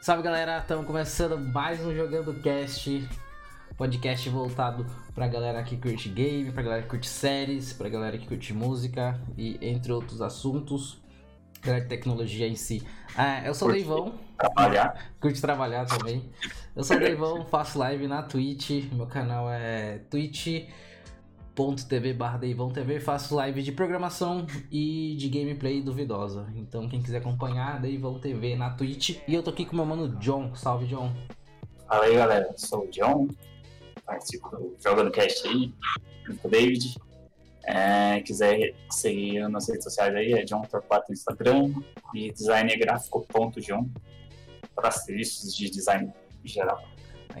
[0.00, 3.06] Salve galera, estamos começando mais um Jogando Cast,
[3.76, 8.26] podcast voltado pra galera que curte game, pra galera que curte séries, pra galera que
[8.26, 11.02] curte música e entre outros assuntos,
[11.60, 12.82] galera de tecnologia em si.
[13.14, 14.14] Ah, eu sou o Deivão.
[14.38, 15.12] Trabalhar.
[15.20, 16.30] Curte trabalhar também.
[16.74, 19.98] Eu sou o Deivão, faço live na Twitch, meu canal é
[21.54, 26.46] twitch.tv barra Deivão TV, faço live de programação e de gameplay duvidosa.
[26.56, 29.18] Então quem quiser acompanhar, Deivão TV na Twitch.
[29.26, 30.54] E eu tô aqui com meu mano John.
[30.54, 31.12] Salve, John.
[31.86, 32.52] Fala aí, galera.
[32.56, 33.28] Sou o John.
[34.04, 35.72] Participo do Jogando Cast aí,
[36.40, 36.96] com o David.
[37.64, 41.72] É, quiser seguir nas redes sociais aí, é John Torquato no Instagram
[42.14, 43.88] e designergráfico.john
[44.74, 46.82] para serviços de design em geral.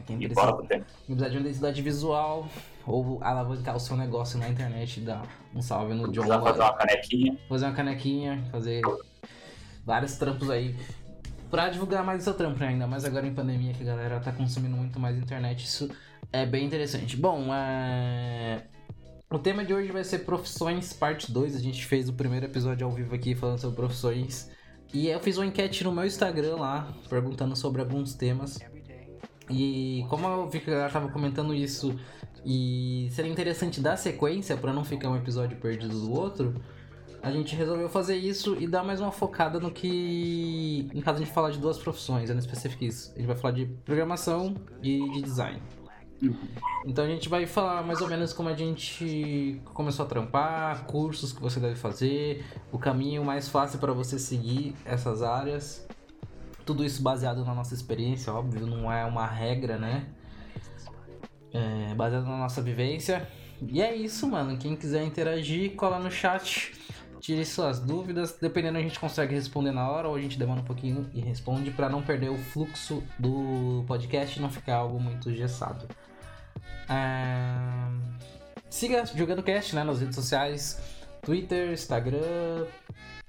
[0.06, 0.84] Quem E bora pro tema.
[1.06, 2.48] quem precisar de uma identidade visual
[2.86, 5.22] ou alavancar o seu negócio na internet, dá
[5.54, 6.26] um salve no John.
[6.26, 8.82] Fazer uma canequinha, fazer uma canequinha, fazer
[9.84, 10.74] vários trampos aí
[11.50, 12.68] pra divulgar mais o seu trampo, né?
[12.68, 15.90] ainda mais agora em pandemia que a galera tá consumindo muito mais internet, isso
[16.32, 17.16] é bem interessante.
[17.16, 18.62] Bom, é...
[19.28, 22.86] o tema de hoje vai ser profissões, parte 2, a gente fez o primeiro episódio
[22.86, 24.48] ao vivo aqui falando sobre profissões,
[24.94, 28.58] e eu fiz uma enquete no meu Instagram lá, perguntando sobre alguns temas,
[29.50, 31.98] e como eu vi que a galera tava comentando isso,
[32.44, 36.54] e seria interessante dar sequência pra não ficar um episódio perdido do outro,
[37.22, 40.88] a gente resolveu fazer isso e dar mais uma focada no que.
[40.94, 43.12] Em caso a gente falar de duas profissões, é no específico isso.
[43.14, 45.60] A gente vai falar de programação e de design.
[46.86, 51.32] Então a gente vai falar mais ou menos como a gente começou a trampar, cursos
[51.32, 55.86] que você deve fazer, o caminho mais fácil para você seguir essas áreas.
[56.64, 60.06] Tudo isso baseado na nossa experiência, óbvio, não é uma regra, né?
[61.52, 63.28] É, baseado na nossa vivência.
[63.68, 64.56] E é isso, mano.
[64.56, 66.72] Quem quiser interagir, cola no chat.
[67.20, 68.36] Tire suas dúvidas.
[68.40, 71.70] Dependendo, a gente consegue responder na hora ou a gente demora um pouquinho e responde
[71.70, 75.86] para não perder o fluxo do podcast e não ficar algo muito engessado.
[76.88, 77.90] Ah,
[78.70, 80.80] Siga Jogando Cast né, nas redes sociais:
[81.22, 82.66] Twitter, Instagram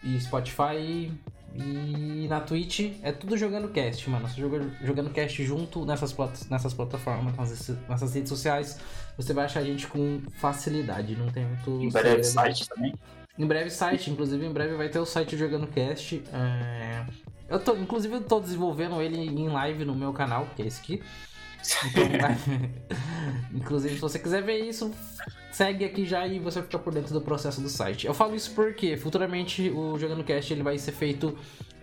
[0.04, 1.12] e Spotify.
[1.56, 4.28] E na Twitch é tudo jogando cast, mano.
[4.28, 8.80] Você joga, jogando cast junto nessas, plat nessas plataformas, nessas, nessas redes sociais.
[9.18, 11.16] Você vai achar a gente com facilidade.
[11.16, 11.84] Não tem muito.
[11.84, 12.94] em breve site também.
[13.38, 16.22] Em breve site, inclusive em breve vai ter o site Jogando Cast.
[16.34, 17.06] é,
[17.50, 20.80] Eu tô, inclusive eu tô desenvolvendo ele em live no meu canal, que é esse
[20.82, 21.02] aqui.
[23.54, 24.92] Inclusive, se você quiser ver isso,
[25.52, 28.08] segue aqui já e você fica por dentro do processo do site.
[28.08, 31.38] Eu falo isso porque futuramente o Jogando Cast ele vai ser feito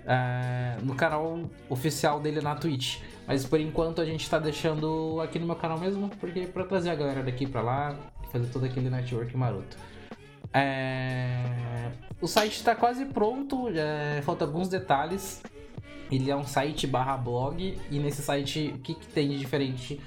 [0.07, 3.01] é, no canal oficial dele na Twitch.
[3.27, 6.91] Mas por enquanto a gente tá deixando aqui no meu canal mesmo, porque pra trazer
[6.91, 7.95] a galera daqui pra lá
[8.33, 9.77] fazer todo aquele network maroto.
[10.53, 11.91] É,
[12.21, 15.43] O site tá quase pronto, é, falta alguns detalhes.
[16.11, 20.01] Ele é um site barra blog e nesse site o que, que tem de diferente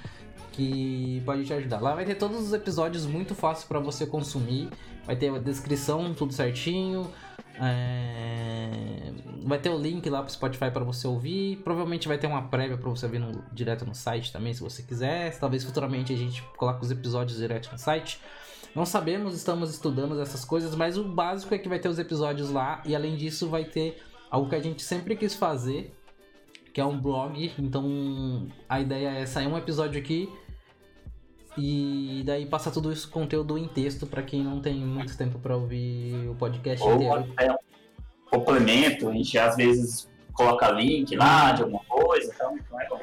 [0.52, 1.80] que pode te ajudar?
[1.80, 4.68] Lá vai ter todos os episódios muito fácil para você consumir,
[5.06, 7.10] vai ter a descrição tudo certinho,
[7.58, 9.12] é,
[9.44, 12.76] vai ter o link lá pro Spotify para você ouvir, provavelmente vai ter uma prévia
[12.76, 16.42] para você ouvir no- direto no site também se você quiser, talvez futuramente a gente
[16.56, 18.20] coloque os episódios direto no site.
[18.74, 22.50] Não sabemos, estamos estudando essas coisas, mas o básico é que vai ter os episódios
[22.50, 25.94] lá e além disso vai ter algo que a gente sempre quis fazer,
[26.72, 27.52] que é um blog.
[27.58, 30.32] Então a ideia é sair um episódio aqui
[31.56, 35.54] e daí passar tudo isso conteúdo em texto para quem não tem muito tempo para
[35.54, 37.14] ouvir o podcast Ou inteiro.
[37.14, 37.58] até um
[38.30, 43.00] complemento, a gente às vezes coloca link lá de alguma coisa, então, então é bom.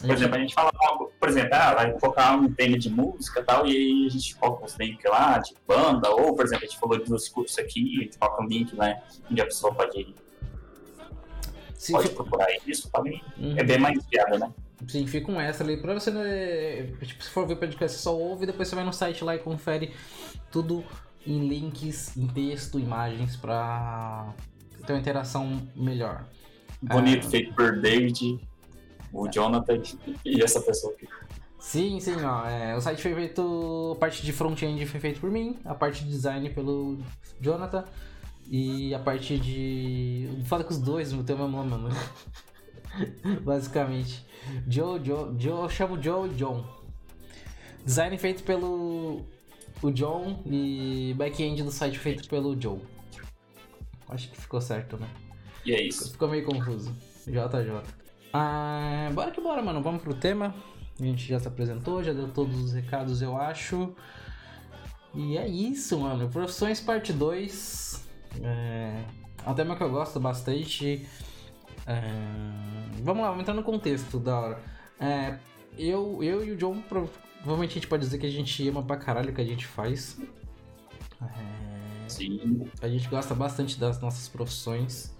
[0.00, 0.72] Por exemplo, a gente fala,
[1.20, 4.34] por exemplo, ah, vai colocar um tema de música e tal, e aí a gente
[4.36, 7.98] coloca uns links lá de banda, ou, por exemplo, a gente falou dos cursos aqui,
[7.98, 9.00] a gente coloca um link, né,
[9.30, 10.12] onde a pessoa pode,
[11.82, 13.22] Se pode procurar isso também.
[13.38, 13.56] Uhum.
[13.56, 14.50] É bem mais viável, né?
[14.86, 16.10] Sim, fica um extra ali pra você.
[16.10, 18.92] né, Tipo, se for ver o podcast, você só ouve e depois você vai no
[18.92, 19.92] site lá e confere
[20.50, 20.84] tudo
[21.26, 24.32] em links, em texto, imagens pra
[24.86, 26.24] ter uma interação melhor.
[26.80, 27.30] Bonito, Ah.
[27.30, 28.40] feito por David,
[29.12, 29.80] o Jonathan
[30.24, 31.08] e essa pessoa aqui.
[31.60, 32.44] Sim, sim, ó.
[32.48, 33.92] é, o site foi feito.
[33.96, 36.98] A parte de front-end foi feito por mim, a parte de design pelo
[37.40, 37.84] Jonathan.
[38.48, 40.28] E a parte de.
[40.44, 41.88] Fala com os dois, tem o mesmo nome, mano.
[43.42, 44.26] Basicamente.
[44.68, 46.64] Joe, Joe, Joe, eu chamo Joe e John.
[47.84, 49.24] Design feito pelo
[49.82, 52.78] o John e back-end do site feito pelo Joe.
[54.08, 55.08] Acho que ficou certo, né?
[55.64, 56.12] E é isso.
[56.12, 56.94] Ficou meio confuso.
[57.26, 57.82] JJ.
[58.32, 59.82] Ah, bora que bora, mano.
[59.82, 60.54] Vamos pro tema.
[61.00, 63.94] A gente já se apresentou, já deu todos os recados, eu acho.
[65.14, 66.28] E é isso, mano.
[66.28, 68.11] Profissões parte 2.
[68.42, 69.04] É...
[69.44, 71.06] é um tema que eu gosto bastante.
[71.86, 72.00] É...
[73.02, 74.60] Vamos lá, vamos entrar no contexto da hora.
[75.00, 75.38] É,
[75.76, 78.96] eu, eu e o John, provavelmente a gente pode dizer que a gente ama pra
[78.96, 80.18] caralho o que a gente faz.
[81.20, 82.08] É...
[82.08, 82.68] Sim.
[82.80, 85.12] A gente gosta bastante das nossas profissões.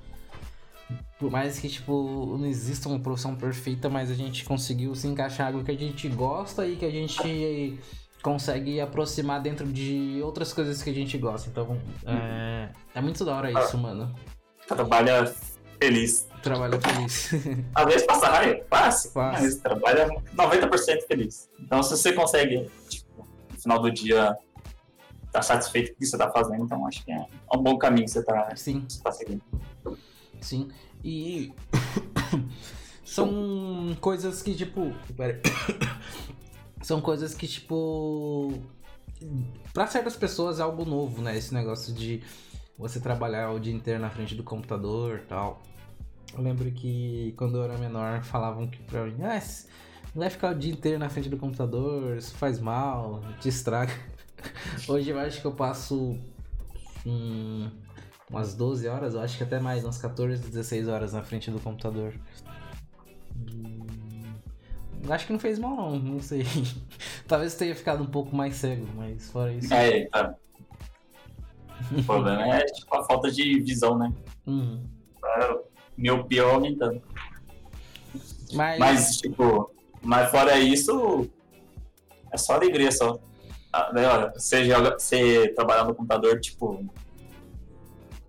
[1.19, 5.47] Por mais que, tipo, não exista uma profissão perfeita, mas a gente conseguiu se encaixar
[5.49, 7.79] algo que a gente gosta e que a gente
[8.23, 11.51] consegue aproximar dentro de outras coisas que a gente gosta.
[11.51, 11.77] Então,
[12.07, 14.15] é, é muito da hora isso, mano.
[14.67, 15.27] Trabalha
[15.81, 16.29] feliz.
[16.41, 17.33] Trabalha feliz.
[17.75, 19.43] Às vezes passa raiva, passa, passa.
[19.43, 21.51] mas trabalha 90% feliz.
[21.61, 24.37] Então, se você consegue, tipo, no final do dia,
[25.27, 27.77] estar tá satisfeito com o que você está fazendo, então acho que é um bom
[27.77, 28.55] caminho que você está
[29.03, 29.43] tá seguindo.
[30.41, 30.69] Sim.
[31.05, 31.53] E
[33.05, 34.93] são coisas que, tipo.
[35.17, 35.41] Pera
[36.83, 38.53] São coisas que, tipo.
[39.73, 41.37] Pra certas pessoas é algo novo, né?
[41.37, 42.23] Esse negócio de
[42.77, 45.63] você trabalhar o dia inteiro na frente do computador tal.
[46.35, 49.41] Eu lembro que quando eu era menor falavam que pra mim, ah,
[50.15, 53.93] não vai ficar o dia inteiro na frente do computador, isso faz mal, te estraga.
[54.89, 56.19] Hoje eu acho que eu passo
[57.07, 57.71] hum,
[58.29, 61.61] umas 12 horas, eu acho que até mais, umas 14, 16 horas na frente do
[61.61, 62.15] computador.
[65.09, 66.45] Acho que não fez mal não, não sei.
[67.27, 69.73] Talvez tenha ficado um pouco mais cego, mas fora isso.
[69.73, 70.35] É, tá.
[71.91, 74.13] O problema é tipo, a falta de visão, né?
[74.47, 74.85] Uhum.
[75.97, 77.03] Meu pior aumentando.
[78.53, 78.79] Mas...
[78.79, 81.29] mas, tipo, mas fora isso,
[82.33, 83.19] é só alegria só.
[83.73, 86.85] Ah, né, olha, você joga, você trabalhar no computador, tipo,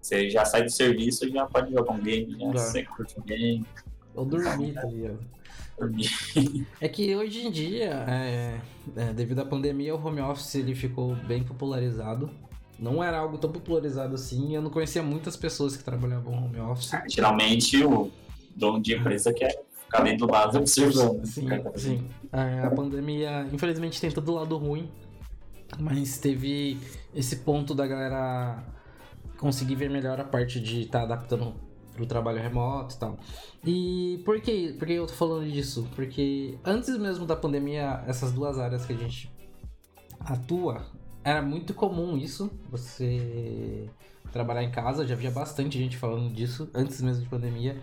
[0.01, 3.65] você já sai do serviço já pode jogar um game, já, você curte um game.
[4.15, 5.19] Ou dormir, tá ligado?
[6.79, 8.59] É que hoje em dia, é,
[8.95, 12.29] é, devido à pandemia, o home office ele ficou bem popularizado.
[12.77, 14.55] Não era algo tão popularizado assim.
[14.55, 16.93] Eu não conhecia muitas pessoas que trabalhavam home office.
[16.93, 18.11] Ah, geralmente o
[18.55, 21.25] dono de empresa quer ficar dentro do lado observando.
[21.25, 22.07] Sim, sim.
[22.31, 24.89] É, a pandemia, infelizmente, tem todo o lado ruim.
[25.79, 26.77] Mas teve
[27.15, 28.63] esse ponto da galera
[29.37, 31.55] conseguir ver melhor a parte de estar tá adaptando
[31.93, 33.17] pro trabalho remoto e tal.
[33.65, 35.87] E por que, por que eu tô falando disso?
[35.95, 39.31] Porque antes mesmo da pandemia, essas duas áreas que a gente
[40.19, 40.85] atua,
[41.23, 43.89] era muito comum isso, você
[44.31, 47.81] trabalhar em casa, já havia bastante gente falando disso antes mesmo de pandemia.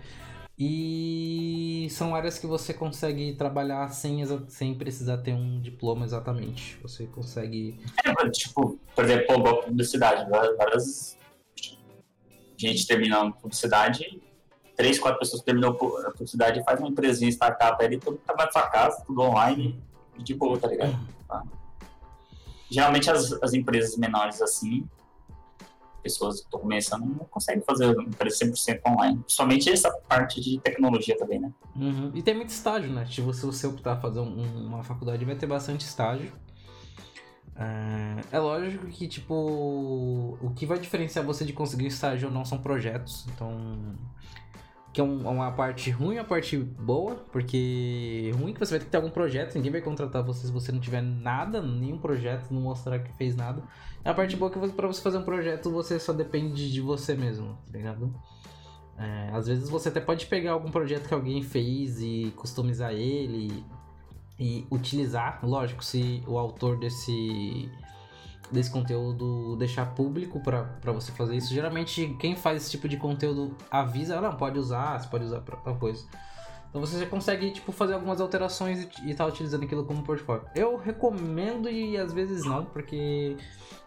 [0.59, 6.77] E são áreas que você consegue trabalhar sem, sem precisar ter um diploma exatamente.
[6.83, 7.79] Você consegue.
[8.05, 10.29] É, tipo, por exemplo, publicidade.
[10.29, 11.17] Várias
[12.67, 14.21] gente terminando publicidade,
[14.75, 18.51] três, quatro pessoas terminam a publicidade e faz uma empresinha startup ali, todo trabalha na
[18.51, 19.81] sua casa, tudo online,
[20.17, 20.97] e de boa, tá ligado?
[21.27, 21.43] Tá?
[22.69, 24.87] Geralmente as, as empresas menores assim,
[26.01, 29.23] pessoas que estão começando, não conseguem fazer uma empresa 100% online.
[29.27, 31.51] Somente essa parte de tecnologia também, né?
[31.75, 32.11] Uhum.
[32.13, 33.05] E tem muito estágio, né?
[33.05, 36.31] Tipo, se você optar fazer um, uma faculdade, vai ter bastante estágio.
[37.55, 42.45] É, é lógico que, tipo, o que vai diferenciar você de conseguir estágio ou não
[42.45, 43.27] são projetos.
[43.33, 43.77] Então,
[44.93, 48.79] que é um, uma parte ruim e uma parte boa, porque ruim que você vai
[48.79, 51.97] ter que ter algum projeto, ninguém vai contratar você se você não tiver nada, nenhum
[51.97, 53.63] projeto, não mostrar que fez nada.
[54.03, 57.15] A parte boa é que para você fazer um projeto você só depende de você
[57.15, 58.13] mesmo, tá ligado?
[58.97, 63.63] É, às vezes você até pode pegar algum projeto que alguém fez e customizar ele
[64.41, 67.69] e utilizar, lógico, se o autor desse
[68.51, 71.53] desse conteúdo deixar público para você fazer isso.
[71.53, 75.55] Geralmente quem faz esse tipo de conteúdo avisa, não, pode usar, você pode usar para
[75.55, 76.05] tal coisa.
[76.69, 80.43] Então você já consegue tipo fazer algumas alterações e, estar tá utilizando aquilo como portfólio.
[80.55, 83.37] Eu recomendo e às vezes não, porque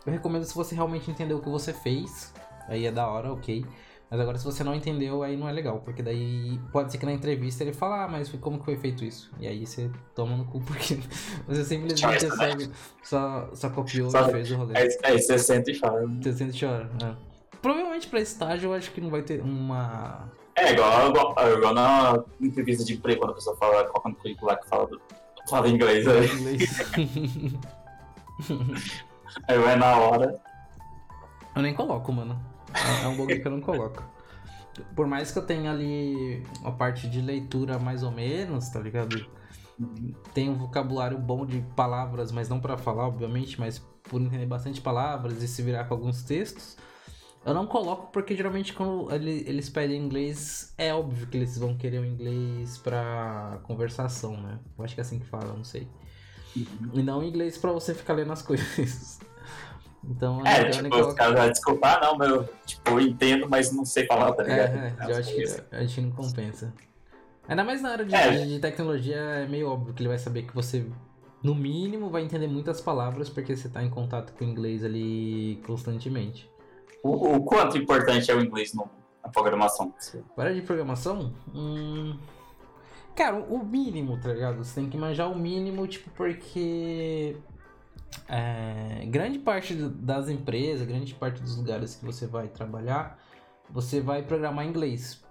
[0.06, 2.32] eu recomendo se você realmente entender o que você fez,
[2.68, 3.66] aí é da hora, OK.
[4.14, 5.80] Mas agora, se você não entendeu, aí não é legal.
[5.80, 9.04] Porque daí pode ser que na entrevista ele fale, ah, mas como que foi feito
[9.04, 9.28] isso?
[9.40, 11.00] E aí você toma no cu, porque
[11.48, 12.70] você simplesmente sabe,
[13.02, 14.78] só, só copiou só, e fez o rolê.
[14.78, 16.06] Aí, aí você sente e chora.
[16.06, 17.12] Você sente e chora, é.
[17.60, 20.30] Provavelmente pra estágio eu acho que não vai ter uma.
[20.54, 24.46] É, igual, igual, igual na entrevista de emprego, quando a pessoa fala, coloca no currículo
[24.46, 25.02] lá que fala, do,
[25.50, 26.06] fala inglês.
[26.06, 26.26] Aí.
[26.28, 26.92] inglês.
[29.48, 30.40] aí vai na hora.
[31.56, 32.53] Eu nem coloco, mano.
[32.74, 34.02] É, é um bug que eu não coloco.
[34.94, 39.26] Por mais que eu tenha ali uma parte de leitura mais ou menos, tá ligado?
[40.32, 44.80] Tem um vocabulário bom de palavras, mas não para falar, obviamente, mas por entender bastante
[44.80, 46.76] palavras e se virar com alguns textos.
[47.44, 51.98] Eu não coloco porque geralmente quando eles pedem inglês, é óbvio que eles vão querer
[51.98, 54.58] o inglês pra conversação, né?
[54.78, 55.86] Eu acho que é assim que fala, não sei.
[56.56, 59.20] E não inglês para você ficar lendo as coisas.
[60.10, 61.08] Então, é, tipo, coloca...
[61.08, 64.76] os caras vão desculpar, não, meu, tipo, eu entendo, mas não sei falar, tá ligado?
[64.76, 66.72] É, é eu acho que, a gente não compensa.
[67.48, 68.46] Ainda mais na área de, é.
[68.46, 70.86] de tecnologia, é meio óbvio que ele vai saber que você,
[71.42, 75.60] no mínimo, vai entender muitas palavras porque você tá em contato com o inglês ali
[75.66, 76.50] constantemente.
[77.02, 78.88] O, o quanto importante é o inglês no,
[79.22, 79.92] na programação?
[80.34, 81.32] Para de programação?
[81.54, 82.16] Hum...
[83.14, 84.64] Cara, o mínimo, tá ligado?
[84.64, 87.36] Você tem que manjar o mínimo, tipo, porque
[88.28, 93.18] é, grande parte das empresas, grande parte dos lugares que você vai trabalhar,
[93.70, 95.22] você vai programar em inglês.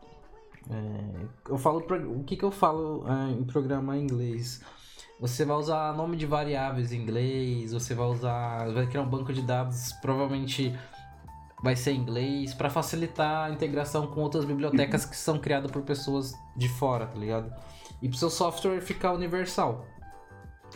[0.69, 4.61] É, eu falo o que, que eu falo é, em programar em inglês.
[5.19, 9.31] Você vai usar nome de variáveis em inglês, você vai usar, vai criar um banco
[9.31, 10.77] de dados, provavelmente
[11.63, 15.81] vai ser em inglês para facilitar a integração com outras bibliotecas que são criadas por
[15.83, 17.53] pessoas de fora, tá ligado?
[18.01, 19.85] E pro seu software ficar universal.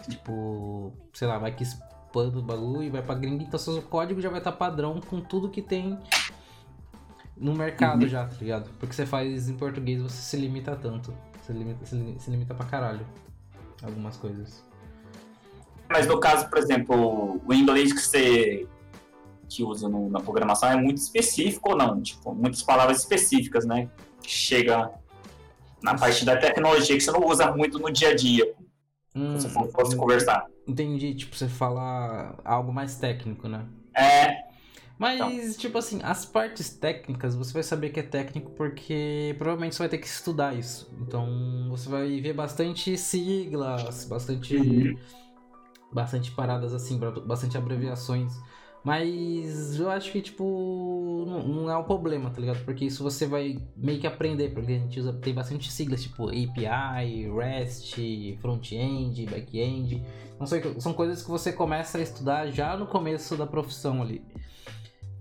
[0.09, 1.65] Tipo, sei lá, vai que
[2.11, 4.99] pano o bagulho e vai pra gringa, então seu código já vai estar tá padrão
[4.99, 5.99] com tudo que tem
[7.35, 8.07] no mercado uhum.
[8.07, 8.69] já, tá ligado?
[8.79, 11.13] Porque você faz em português, você se limita tanto.
[11.41, 13.05] Você limita, se, se limita pra caralho.
[13.81, 14.63] Algumas coisas.
[15.89, 18.67] Mas no caso, por exemplo, o inglês que você
[19.47, 22.01] que usa no, na programação é muito específico ou não?
[22.01, 23.89] Tipo, muitas palavras específicas, né?
[24.21, 24.91] Chega
[25.81, 28.53] na parte da tecnologia que você não usa muito no dia a dia.
[29.15, 30.47] Hum, se você fosse conversar.
[30.67, 33.65] Entendi, tipo, você fala algo mais técnico, né?
[33.95, 34.47] É.
[34.97, 35.59] Mas, então.
[35.59, 39.89] tipo assim, as partes técnicas você vai saber que é técnico porque provavelmente você vai
[39.89, 40.91] ter que estudar isso.
[40.99, 44.55] Então você vai ver bastante siglas, bastante.
[44.55, 44.97] Uhum.
[45.91, 48.33] Bastante paradas assim, bastante abreviações.
[48.87, 52.63] Mas eu acho que, tipo, não, não, é um problema, tá ligado?
[52.63, 56.29] Porque isso você vai meio que aprender, porque a gente usa, tem bastante siglas, tipo
[56.29, 60.01] API, REST, front-end, back-end.
[60.39, 64.23] Não sei, são coisas que você começa a estudar já no começo da profissão ali.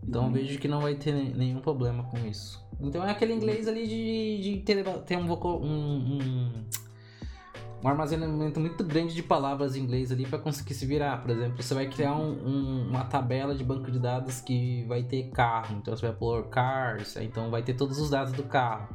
[0.00, 0.32] Então uhum.
[0.32, 2.64] vejo que não vai ter nenhum problema com isso.
[2.80, 6.64] Então é aquele inglês ali de, de ter, ter um, um, um
[7.87, 11.23] um armazenamento muito grande de palavras em inglês ali para conseguir se virar.
[11.23, 15.05] Por exemplo, você vai criar um, um, uma tabela de banco de dados que vai
[15.05, 18.88] ter carro, então você vai pôr cars, então vai ter todos os dados do carro.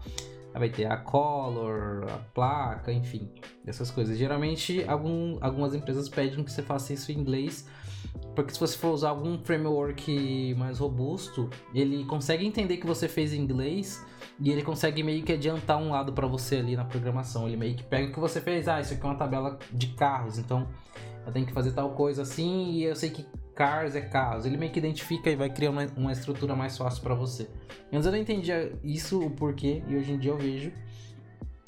[0.53, 3.31] Vai ter a color, a placa, enfim,
[3.65, 4.17] essas coisas.
[4.17, 7.65] Geralmente, algum, algumas empresas pedem que você faça isso em inglês,
[8.35, 13.31] porque se você for usar algum framework mais robusto, ele consegue entender que você fez
[13.31, 14.05] em inglês
[14.41, 17.47] e ele consegue meio que adiantar um lado para você ali na programação.
[17.47, 19.87] Ele meio que pega o que você fez, ah, isso aqui é uma tabela de
[19.87, 20.67] carros, então
[21.25, 24.45] eu tenho que fazer tal coisa assim e eu sei que cars é carros.
[24.45, 27.47] Ele meio que identifica e vai criar uma, uma estrutura mais fácil para você.
[27.93, 30.71] Antes eu não entendia isso, o porquê, e hoje em dia eu vejo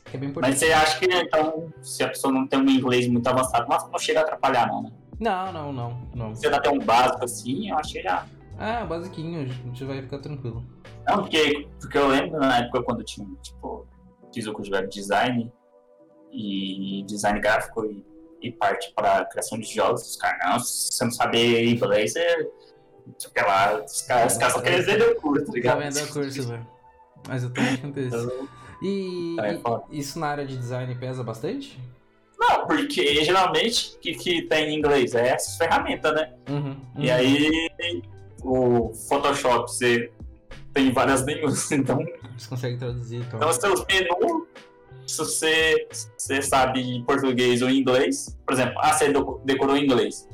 [0.06, 0.52] que é bem importante.
[0.52, 3.88] Mas você acha que então, se a pessoa não tem um inglês muito avançado, mas
[3.90, 4.92] não chega a atrapalhar, não, né?
[5.20, 6.08] Não, não, não.
[6.16, 6.36] não.
[6.36, 8.26] Se você dá até um básico assim, eu acho que já.
[8.58, 10.64] Ah, basiquinho, a gente vai ficar tranquilo.
[11.08, 13.88] Não, porque, porque eu lembro na época quando eu tinha, tipo,
[14.34, 15.52] fiz o curso de web design
[16.32, 18.04] e design gráfico e,
[18.42, 22.48] e parte para criação de jogos, os caras, não, se você não saber inglês, é.
[23.18, 25.80] Tipo, lá, os caras, os caras só querem vender o curso, tá ligado?
[25.80, 26.68] Tá vendo o curso, velho.
[27.28, 28.08] Mas eu também acontece.
[28.08, 28.48] Então,
[28.82, 31.80] e, é, e isso na área de design pesa bastante?
[32.38, 35.16] Não, porque geralmente o que, que tem em inglês?
[35.16, 36.34] É essas ferramentas, né?
[36.50, 36.78] Uhum, uhum.
[36.98, 37.72] E aí
[38.42, 40.12] o Photoshop você
[40.74, 42.00] tem várias línguas, então.
[42.38, 43.18] Você consegue traduzir.
[43.18, 44.48] Então, então seus menus,
[45.06, 45.88] se você,
[46.18, 49.14] você sabe português ou inglês, por exemplo, ah, você
[49.46, 50.28] decorou em inglês.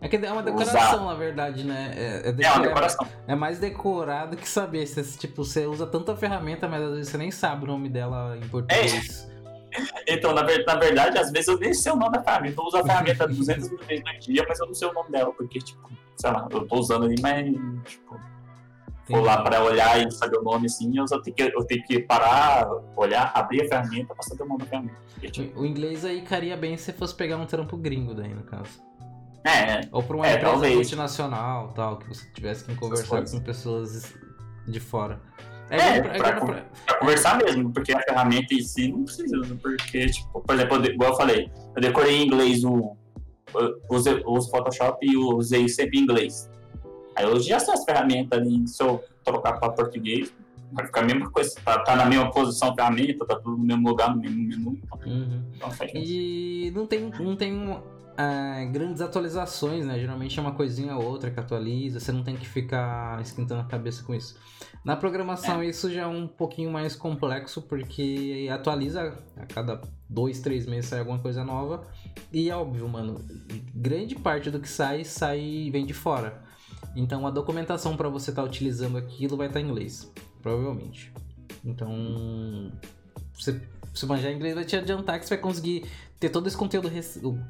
[0.00, 1.04] É que é uma decoração, Usar.
[1.04, 1.92] na verdade, né?
[1.96, 3.06] É, é, é uma decoração.
[3.26, 4.86] É, mais decorado que saber.
[4.86, 8.36] Você, tipo, você usa tanta ferramenta, mas às vezes você nem sabe o nome dela
[8.36, 9.28] em português.
[9.32, 9.36] É.
[10.08, 12.58] Então, na, na, verdade, às vezes eu nem sei o nome da ferramenta.
[12.58, 15.30] Eu uso a ferramenta 200 vezes no dia, mas eu não sei o nome dela,
[15.34, 17.44] porque, tipo, sei lá, eu tô usando ali, mas,
[17.84, 18.18] tipo,
[19.06, 21.82] for lá para olhar e saber o nome assim, eu só tenho que, eu tenho
[21.84, 24.96] que parar, olhar, abrir a ferramenta para saber o nome da ferramenta.
[25.30, 25.60] Tipo...
[25.60, 28.84] O inglês aí caria bem se fosse pegar um trampo gringo daí, no caso.
[29.44, 30.74] É, Ou para uma é, empresa talvez.
[30.74, 34.12] multinacional, tal, que você tivesse que conversar com pessoas
[34.66, 35.20] de fora.
[35.70, 39.36] É, é, pra, pra, pra, pra, conversar mesmo, porque a ferramenta em si não precisa,
[39.62, 42.96] porque, tipo, por exemplo, igual eu falei, eu decorei em inglês o,
[43.90, 46.50] usei, uso Photoshop e usei sempre em inglês.
[47.16, 50.32] Aí eu já sei as ferramentas ali, se eu trocar para português,
[50.72, 51.54] vai ficar a mesma coisa.
[51.64, 54.78] Tá, tá, na mesma posição ferramenta, tá tudo no mesmo lugar, no mesmo menu.
[55.04, 55.42] Uhum.
[55.54, 57.70] Então, e não tem, não tem
[58.16, 59.98] uh, grandes atualizações, né?
[59.98, 63.64] Geralmente é uma coisinha ou outra que atualiza, você não tem que ficar esquentando a
[63.64, 64.36] cabeça com isso.
[64.84, 65.66] Na programação é.
[65.66, 71.00] isso já é um pouquinho mais complexo, porque atualiza a cada dois, três meses sai
[71.00, 71.86] alguma coisa nova.
[72.32, 73.20] E é óbvio, mano,
[73.74, 76.45] grande parte do que sai, sai vem de fora.
[76.94, 80.10] Então a documentação para você estar tá utilizando aquilo vai estar tá em inglês,
[80.42, 81.12] provavelmente.
[81.64, 82.72] Então,
[83.34, 83.60] você,
[83.92, 85.86] se manjar inglês vai te adiantar que você vai conseguir
[86.18, 86.90] ter todo esse conteúdo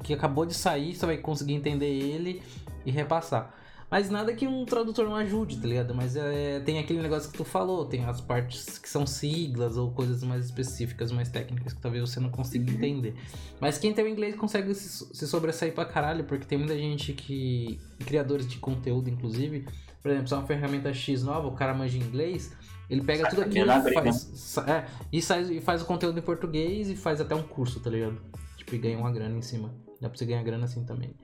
[0.03, 2.41] que acabou de sair, você vai conseguir entender ele
[2.85, 3.53] e repassar.
[3.89, 5.95] Mas nada que um tradutor não ajude, tá ligado?
[5.95, 9.91] Mas é, tem aquele negócio que tu falou, tem as partes que são siglas ou
[9.91, 12.77] coisas mais específicas, mais técnicas que talvez você não consiga uhum.
[12.77, 13.15] entender.
[13.61, 17.13] Mas quem tem o inglês consegue se, se sobressair pra caralho, porque tem muita gente
[17.13, 17.79] que.
[18.05, 19.65] criadores de conteúdo, inclusive.
[20.01, 22.55] Por exemplo, se é uma ferramenta X nova, o cara manja inglês,
[22.89, 25.19] ele pega Saca tudo aquilo e faz, é, e,
[25.57, 28.17] e faz o conteúdo em português e faz até um curso, tá ligado?
[28.57, 29.73] Tipo, e ganha uma grana em cima.
[30.01, 31.15] Dá pra você ganhar grana assim também.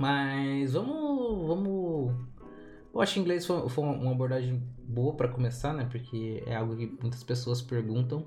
[0.00, 1.46] Mas vamos.
[1.46, 2.14] vamos.
[2.94, 5.86] Eu acho que inglês foi, foi uma abordagem boa para começar, né?
[5.90, 8.24] Porque é algo que muitas pessoas perguntam.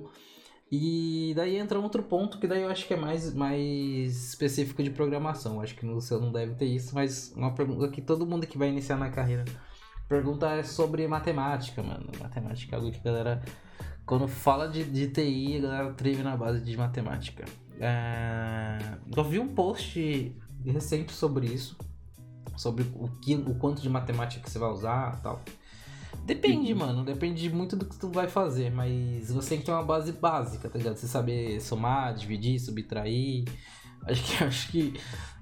[0.71, 4.91] E daí entra outro ponto que daí eu acho que é mais, mais específico de
[4.91, 5.61] programação.
[5.61, 8.57] Acho que no seu não deve ter isso, mas uma pergunta que todo mundo que
[8.57, 9.43] vai iniciar na carreira
[10.07, 12.05] pergunta é sobre matemática, mano.
[12.19, 13.41] Matemática é algo que a galera.
[14.05, 17.45] Quando fala de, de TI, a galera treme na base de matemática.
[17.79, 18.77] É...
[19.15, 20.35] Eu vi um post
[20.71, 21.77] recente sobre isso,
[22.57, 25.41] sobre o, que, o quanto de matemática que você vai usar tal.
[26.25, 26.79] Depende, uhum.
[26.79, 30.11] mano, depende muito do que tu vai fazer, mas você tem que ter uma base
[30.13, 30.95] básica, tá ligado?
[30.95, 33.45] Você saber somar, dividir, subtrair.
[34.05, 34.93] Acho que, acho que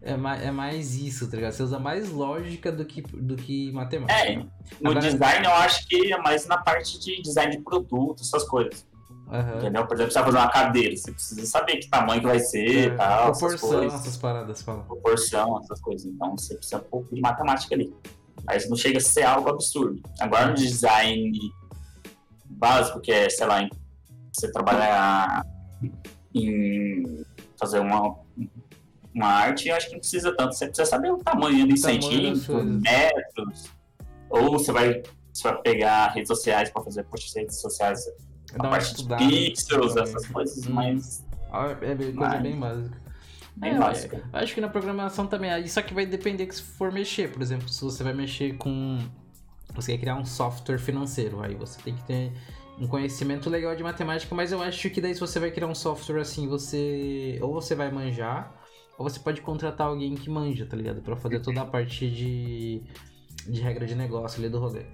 [0.02, 1.52] é, mais, é mais isso, tá ligado?
[1.52, 4.32] Você usa mais lógica do que, do que matemática.
[4.32, 8.22] É, no Agora, design eu acho que é mais na parte de design de produto,
[8.22, 8.86] essas coisas.
[9.32, 9.58] Uhum.
[9.60, 9.88] Entendeu?
[9.88, 12.92] Por exemplo, você vai fazer uma cadeira, você precisa saber que tamanho que vai ser,
[12.92, 14.84] é, tal, proporção, essas, essas paradas, fala.
[14.84, 16.06] Proporção, essas coisas.
[16.06, 17.96] Então você precisa um pouco de matemática ali.
[18.46, 20.02] Aí não chega a ser algo absurdo.
[20.20, 21.32] Agora no design
[22.50, 23.70] básico, que é, sei lá,
[24.34, 25.46] você trabalhar
[26.36, 27.24] em
[27.58, 28.18] fazer uma,
[29.16, 30.56] uma arte, eu acho que não precisa tanto.
[30.56, 33.72] Você precisa saber o tamanho de centímetros, metros,
[34.30, 38.06] ou você vai, você vai pegar redes sociais para fazer posts redes sociais
[38.58, 40.74] a parte de pixels, essas coisas hum.
[40.74, 41.26] mais.
[41.52, 42.42] Ah, é coisa mais...
[42.42, 43.02] bem básica.
[43.56, 44.24] Bem é, básica.
[44.32, 45.52] Acho que na programação também.
[45.64, 47.32] Isso aqui vai depender que se for mexer.
[47.32, 48.98] Por exemplo, se você vai mexer com.
[49.76, 51.42] Você quer criar um software financeiro.
[51.42, 52.32] Aí você tem que ter
[52.80, 55.76] um conhecimento legal de matemática, mas eu acho que daí se você vai criar um
[55.76, 57.38] software assim, você.
[57.42, 58.56] Ou você vai manjar,
[58.98, 61.02] ou você pode contratar alguém que manja, tá ligado?
[61.02, 62.82] Pra fazer toda a parte de.
[63.48, 64.86] de regra de negócio ali do rolê.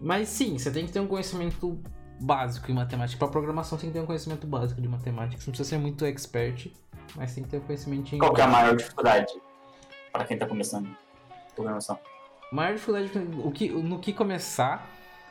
[0.00, 1.80] Mas sim, você tem que ter um conhecimento
[2.20, 3.18] básico em matemática.
[3.18, 5.40] Para programação tem que ter um conhecimento básico de matemática.
[5.40, 6.70] Você não precisa ser muito expert,
[7.14, 8.18] mas tem que ter um conhecimento em.
[8.18, 9.32] Qual é a maior dificuldade
[10.12, 10.88] para quem está começando
[11.54, 11.98] programação?
[12.52, 13.10] Maior dificuldade
[13.42, 14.88] o que, no que começar.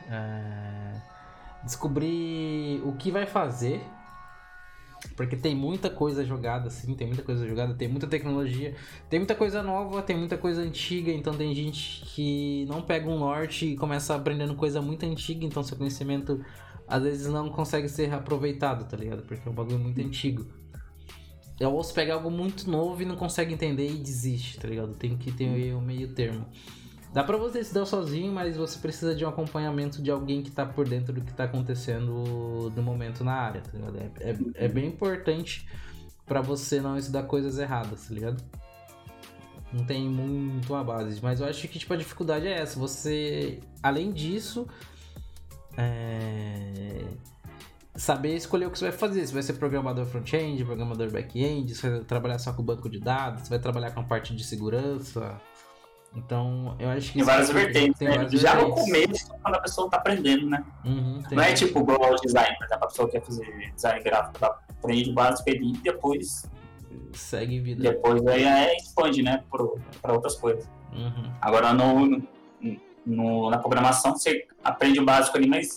[0.08, 1.18] É...
[1.64, 3.84] Descobrir o que vai fazer
[5.16, 8.74] porque tem muita coisa jogada, assim, tem muita coisa jogada, tem muita tecnologia,
[9.08, 13.18] tem muita coisa nova, tem muita coisa antiga, então tem gente que não pega um
[13.18, 16.44] norte e começa aprendendo coisa muito antiga, então seu conhecimento
[16.88, 19.22] às vezes não consegue ser aproveitado, tá ligado?
[19.22, 20.46] Porque é um bagulho muito antigo.
[21.60, 24.94] Eu ouço pegar algo muito novo e não consegue entender e desiste, tá ligado?
[24.94, 26.46] Tem que ter o meio termo.
[27.12, 30.50] Dá pra você se dar sozinho, mas você precisa de um acompanhamento de alguém que
[30.50, 33.98] tá por dentro do que tá acontecendo no momento na área, tá ligado?
[33.98, 35.66] É, é, é bem importante
[36.26, 38.44] para você não estudar coisas erradas, tá ligado?
[39.72, 42.78] Não tem muito a base, mas eu acho que tipo, a dificuldade é essa.
[42.78, 44.66] Você, além disso,
[45.78, 47.04] é...
[47.94, 49.26] Saber escolher o que você vai fazer.
[49.26, 53.44] Se vai ser programador front-end, programador back-end, se vai trabalhar só com banco de dados,
[53.44, 55.40] se vai trabalhar com a parte de segurança.
[56.14, 57.18] Então, eu acho que.
[57.18, 58.16] Tem várias vertentes, tem né?
[58.16, 58.78] Várias Já vertentes.
[58.78, 60.64] no começo, quando a pessoa tá aprendendo, né?
[60.84, 64.38] Uhum, não é tipo igual ao design, por exemplo, a pessoa quer fazer design gráfico,
[64.40, 66.48] ela aprende o básico ali e depois.
[67.12, 67.82] Segue vida.
[67.82, 69.42] Depois aí é, expande, né?
[70.00, 70.68] Para outras coisas.
[70.92, 71.32] Uhum.
[71.40, 72.22] Agora no,
[73.08, 75.76] no na programação você aprende o básico ali, mas,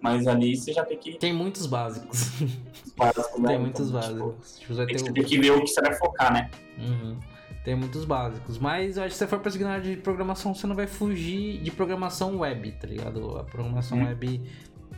[0.00, 1.18] mas ali você já tem que.
[1.18, 2.30] Tem muitos básicos.
[2.96, 3.48] básicos né?
[3.48, 4.58] Tem muitos então, tipo, básicos.
[4.58, 6.50] Tipo, tem, que, tem que ver o que você vai focar, né?
[6.78, 7.18] Uhum.
[7.64, 8.58] Tem muitos básicos.
[8.58, 10.86] Mas eu acho que se você for seguir na área de programação, você não vai
[10.86, 13.38] fugir de programação web, tá ligado?
[13.38, 14.06] A programação uhum.
[14.06, 14.42] web,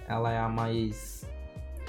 [0.09, 1.25] ela é a mais.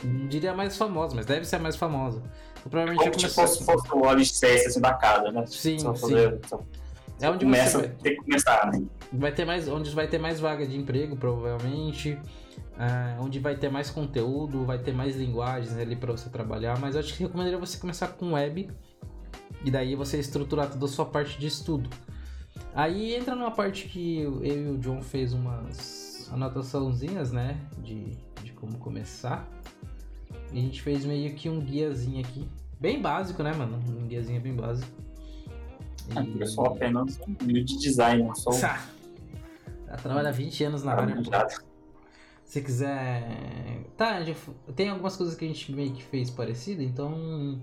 [0.03, 2.21] Não diria a mais famosa, mas deve ser a mais famosa.
[2.59, 3.47] Então, provavelmente Como eu comecei...
[3.47, 5.45] se fosse o óleo de CS assim da casa, né?
[5.47, 5.85] Sim, sim.
[5.85, 6.39] Fazer,
[7.19, 7.95] é onde começa, você vai...
[7.97, 8.85] tem que começar, né?
[9.11, 12.13] Vai ter mais, onde vai ter mais vaga de emprego, provavelmente.
[12.77, 16.79] Uh, onde vai ter mais conteúdo, vai ter mais linguagens ali para você trabalhar.
[16.79, 18.69] Mas eu acho que recomendaria você começar com web.
[19.65, 21.89] E daí você estruturar toda a sua parte de estudo.
[22.75, 27.59] Aí entra numa parte que eu e o John fez umas anotaçãozinhas, né?
[27.79, 28.11] De,
[28.43, 29.49] de como começar.
[30.53, 32.47] E a gente fez meio que um guiazinho aqui.
[32.79, 33.79] Bem básico, né, mano?
[33.89, 35.06] Um guiazinho bem básico.
[36.15, 36.41] E...
[36.41, 41.17] Eu sou apenas um de design, não sou Ela trabalha 20 anos na área.
[42.43, 43.83] Se quiser.
[43.97, 44.19] Tá,
[44.75, 47.61] tem algumas coisas que a gente meio que fez parecido, então.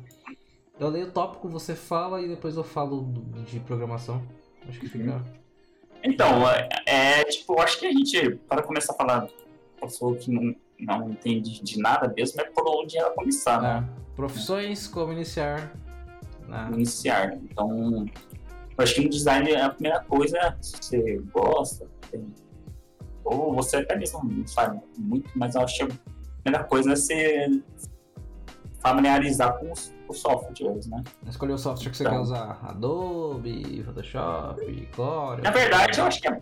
[0.78, 3.12] Eu leio o tópico, você fala e depois eu falo
[3.46, 4.22] de programação.
[4.68, 5.22] Acho que fica.
[6.02, 9.28] Então, é, é tipo, acho que a gente, para começar a falar,
[9.80, 13.88] pessoa que não, não entende de nada mesmo, é por onde ela começar, né?
[13.88, 14.14] É.
[14.14, 15.74] Profissões, como iniciar.
[16.46, 16.70] Né?
[16.74, 17.34] Iniciar.
[17.36, 18.33] Então, eu
[18.78, 22.26] acho que no design a primeira coisa, se você gosta, tem,
[23.24, 26.96] ou você até mesmo não sabe muito, mas eu acho que a primeira coisa é
[26.96, 27.62] você
[28.80, 31.02] familiarizar com os, os softwares, né?
[31.26, 32.60] Escolher o software que você então, quer usar.
[32.62, 35.42] Adobe, Photoshop, Corel.
[35.42, 36.40] Na verdade, eu acho que é,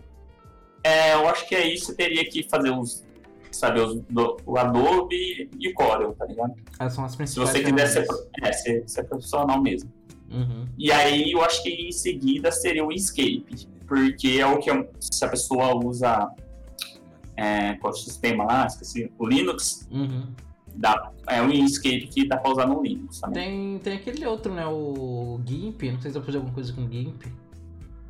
[0.83, 3.05] é, eu acho que aí você teria que fazer os
[3.53, 6.55] saber os, do, o Adobe e o Corel, tá ligado?
[6.81, 7.51] Essas são as principais.
[7.51, 8.07] Se você quiser ser,
[8.42, 9.92] é, ser, ser profissional mesmo.
[10.33, 10.66] Uhum.
[10.79, 15.25] E aí eu acho que em seguida seria o Escape, porque é o que se
[15.25, 16.31] a pessoa usa
[17.37, 20.27] é, qual é o sistema lá, esqueci, o Linux, uhum.
[20.75, 23.45] dá, é um Escape que dá pra usar no Linux também.
[23.45, 26.73] Tem, tem aquele outro, né, o GIMP, não sei se dá pra fazer alguma coisa
[26.73, 27.27] com GIMP.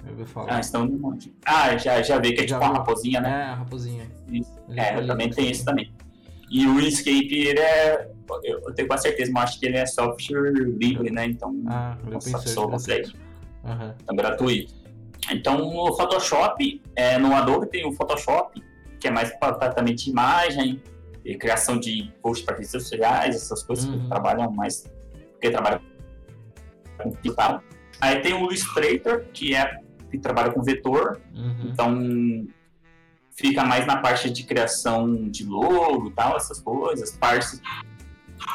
[0.04, 0.56] Eu ouvi falar.
[0.56, 1.32] Ah, estão no monte.
[1.46, 3.30] Ah, já, já vi que é já tipo uma raposinha, né?
[3.30, 4.10] É, a raposinha.
[4.28, 4.50] Isso.
[4.70, 5.92] É, também tem esse também.
[6.50, 8.10] E o Escape, ele é.
[8.42, 11.26] Eu tenho quase certeza, mas acho que ele é software livre, né?
[11.26, 13.12] Então, ah, eu nossa, pessoa consegue.
[13.64, 13.94] Uhum.
[14.10, 14.74] É gratuito.
[15.30, 18.62] Então, o Photoshop, é, no Adobe tem o Photoshop,
[18.98, 20.82] que é mais para tratamento de imagem,
[21.24, 24.00] e criação de posts para redes sociais, essas coisas uhum.
[24.00, 24.90] que trabalham mais.
[25.32, 25.80] Porque trabalha
[26.98, 27.62] com digital.
[28.00, 31.70] Aí tem o Illustrator, que é que trabalha com vetor, uhum.
[31.72, 32.46] então
[33.30, 37.62] fica mais na parte de criação de logo e tal, essas coisas, partes.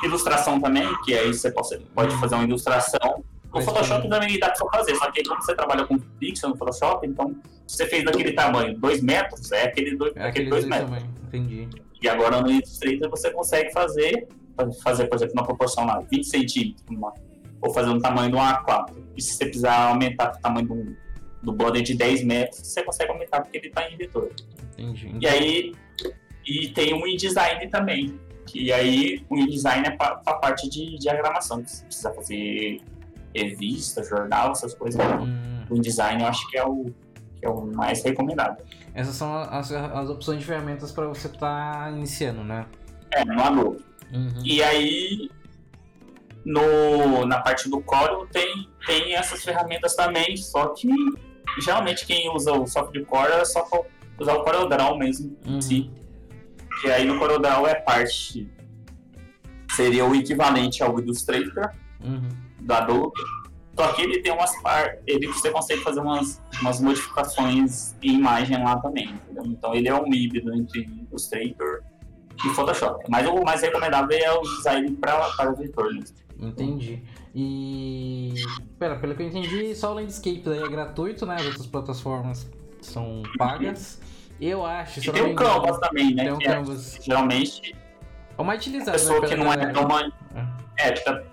[0.03, 3.23] Ilustração também, que aí você pode, pode fazer uma ilustração.
[3.53, 7.07] O Photoshop também dá pra fazer, só que como você trabalha com pixel no Photoshop,
[7.07, 11.03] então você fez daquele tamanho, 2 metros, é aquele 2 é aquele dois metros.
[11.27, 11.67] Entendi.
[12.01, 14.27] E agora no Illustrator você consegue fazer,
[14.83, 17.13] fazer, por exemplo, uma proporção lá, 20 centímetros, uma,
[17.61, 18.93] ou fazer um tamanho de um A4.
[19.15, 20.95] E se você precisar aumentar o tamanho um,
[21.41, 24.31] do border de 10 metros, você consegue aumentar porque ele está em vetor.
[24.77, 25.15] Entendi.
[25.19, 25.73] E aí,
[26.45, 31.63] e tem um InDesign também, que aí o InDesign é para a parte de diagramação,
[31.63, 32.81] você precisa fazer
[33.35, 34.99] revista, jornal, essas coisas.
[34.99, 35.65] Hum.
[35.69, 36.85] O InDesign eu acho que é o,
[37.39, 38.63] que é o mais recomendado.
[38.93, 42.65] Essas são as, as opções de ferramentas para você estar tá iniciando, né?
[43.11, 43.85] É, no Adobe.
[44.11, 44.41] Uhum.
[44.43, 45.29] E aí,
[46.45, 50.89] no, na parte do Corel tem, tem essas ferramentas também, só que
[51.61, 53.67] geralmente quem usa o software Core é só
[54.19, 55.61] usar o CorelDRAW mesmo uhum.
[55.61, 55.91] si.
[56.83, 58.49] E aí no CorelDRAW é parte.
[59.71, 61.71] Seria o equivalente ao Illustrator
[62.03, 62.29] uhum.
[62.59, 63.21] do Adobe.
[63.77, 65.01] Só que ele tem umas partes.
[65.05, 69.09] Ele você consegue fazer umas, umas modificações em imagem lá também.
[69.09, 69.45] Entendeu?
[69.45, 71.83] Então ele é um híbrido entre Illustrator
[72.45, 73.03] e Photoshop.
[73.09, 76.17] Mas o mais recomendável é usar ele para, vetor mesmo.
[76.39, 77.03] Entendi.
[77.33, 78.33] E.
[78.79, 81.35] Pera, pelo que eu entendi, só o Landscape daí é gratuito, né?
[81.35, 82.49] As outras plataformas
[82.81, 83.99] são pagas.
[84.39, 84.99] Eu acho.
[84.99, 86.23] E tem o Canvas também, né?
[86.25, 86.97] Tem um Canvas.
[86.97, 87.75] É, geralmente.
[88.37, 88.91] É uma utilizada.
[88.91, 89.87] Pessoa que não é tão.
[90.77, 91.23] É, é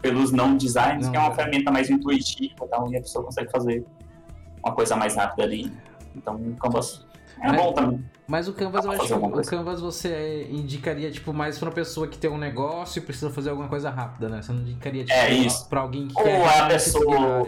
[0.00, 1.34] pelos não designs, não, que é uma é.
[1.34, 3.86] ferramenta mais intuitiva e tal, e a pessoa consegue fazer
[4.62, 5.72] uma coisa mais rápida ali.
[6.14, 7.06] Então o Canvas
[7.40, 8.04] é mas, bom também.
[8.26, 12.06] Mas o Canvas, eu acho que o Canvas você indicaria, tipo, mais pra uma pessoa
[12.06, 14.42] que tem um negócio e precisa fazer alguma coisa rápida, né?
[14.42, 15.68] Você não indicaria, tipo, é isso.
[15.68, 16.60] pra alguém que ou quer...
[16.60, 17.46] A pessoa,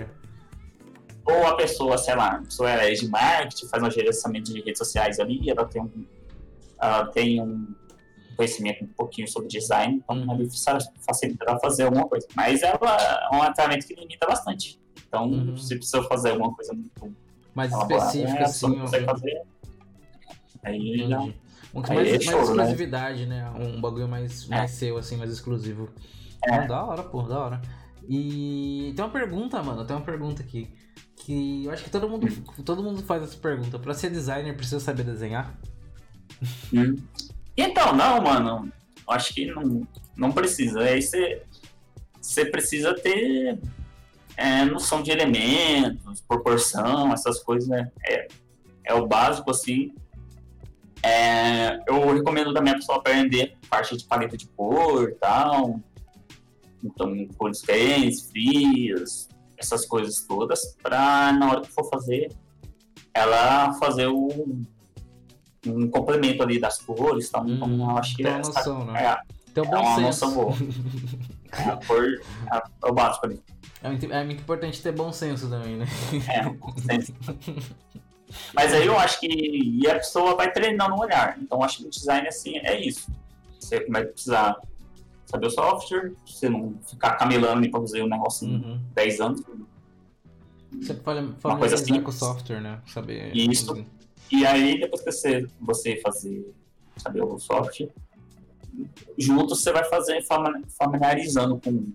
[1.27, 4.79] ou a pessoa, sei lá, a pessoa é de marketing, faz um gerenciamento de redes
[4.79, 6.07] sociais ali, ela tem um,
[6.81, 7.75] ela tem um
[8.37, 10.49] conhecimento um pouquinho sobre design, então ali
[11.01, 12.27] facilita ela fazer alguma coisa.
[12.35, 12.79] Mas ela
[13.33, 14.79] é um tratamento que limita bastante.
[15.09, 15.57] Então, uhum.
[15.57, 17.17] se precisa fazer alguma coisa muito
[17.55, 19.43] mais específica, assim, consegue fazer
[20.67, 21.21] Aí já.
[21.75, 22.33] Um que mais, é mais né?
[22.33, 23.43] exclusividade, né?
[23.43, 23.67] né?
[23.67, 24.57] Um bagulho mais, é.
[24.57, 25.89] mais seu, assim, mais exclusivo.
[26.45, 26.67] É.
[26.67, 27.63] da hora, pô, da hora.
[28.09, 30.69] E tem uma pergunta, mano, tem uma pergunta aqui.
[31.27, 32.29] Que eu acho que todo mundo,
[32.65, 33.81] todo mundo faz essa pergunta.
[33.81, 35.59] Pra ser designer, precisa saber desenhar?
[36.73, 36.95] Hum.
[37.57, 38.73] Então, não, mano.
[39.09, 39.85] Acho que não,
[40.17, 40.79] não precisa.
[40.83, 43.59] Aí você, precisa ter
[44.37, 47.91] é, noção de elementos, proporção, essas coisas, né?
[48.09, 48.29] É,
[48.85, 49.93] é o básico, assim.
[51.03, 55.81] É, eu recomendo também a pessoa aprender parte de paleta de cor e tal.
[56.85, 62.33] Então, cores quentes, frias, essas coisas todas, para na hora que for fazer,
[63.15, 64.29] ela fazer o,
[65.67, 67.29] um complemento ali das cores.
[67.29, 69.05] Então, hum, eu acho que uma noção, né?
[69.05, 69.19] É,
[69.53, 70.27] tem um bom é uma senso.
[70.27, 70.55] noção boa.
[71.53, 73.43] é, a cor é, é o básico ali.
[73.83, 75.87] É muito, é muito importante ter bom senso também, né?
[76.29, 77.15] É, bom senso.
[78.55, 81.39] Mas aí eu acho que e a pessoa vai treinando o olhar.
[81.41, 83.11] Então acho que o design assim é isso.
[83.59, 84.57] Você vai precisar
[85.27, 88.81] saber o software, você não ficar camelando para fazer um negócio em Uhum.
[88.95, 89.43] 10 anos.
[90.81, 92.03] Você fala, Uma coisa simples.
[92.03, 92.81] com o software, né?
[92.87, 93.35] Saber.
[93.37, 93.85] Isso.
[94.31, 96.53] E aí, depois que você, você fazer,
[96.97, 97.91] saber o software,
[99.19, 101.93] junto você vai fazer fami- familiarizando com,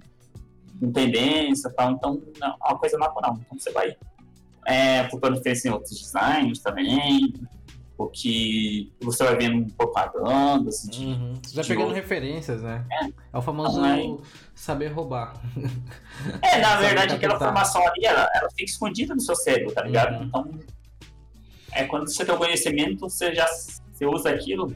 [0.79, 1.91] com tendência e tal.
[1.91, 3.37] Então, é uma coisa natural.
[3.45, 3.95] Então, você vai
[4.65, 7.33] é, procurando referência em outros designs também,
[8.03, 11.33] o que você vai vendo propagandas de Uhum.
[11.43, 11.95] Você vai pegando outro.
[11.95, 12.85] referências, né?
[13.33, 14.17] É o famoso Não, é-
[14.55, 15.33] saber roubar.
[16.41, 20.19] É, na verdade, aquela formação ali, ela, ela fica escondida no seu cérebro, tá ligado?
[20.19, 20.25] Uhum.
[20.25, 20.59] Então,
[21.73, 24.75] é quando você tem o conhecimento, você já você usa aquilo,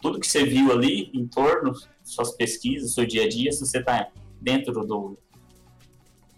[0.00, 3.82] tudo que você viu ali em torno, suas pesquisas, seu dia a dia, se você
[3.82, 4.08] tá
[4.40, 5.18] dentro do,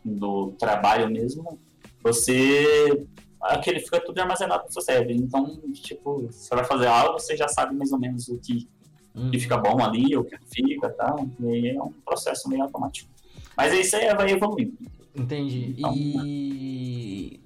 [0.05, 1.59] do trabalho mesmo,
[2.03, 3.05] você.
[3.41, 5.13] Aquele fica tudo armazenado no seu cérebro.
[5.13, 8.69] Então, tipo, você vai fazer algo, você já sabe mais ou menos o que
[9.13, 9.29] Uhum.
[9.33, 11.27] que fica bom ali, o que fica e tal.
[11.41, 13.11] E aí é um processo meio automático.
[13.57, 14.73] Mas aí você vai evoluindo.
[15.17, 15.75] Entendi.
[15.77, 17.41] Então, E.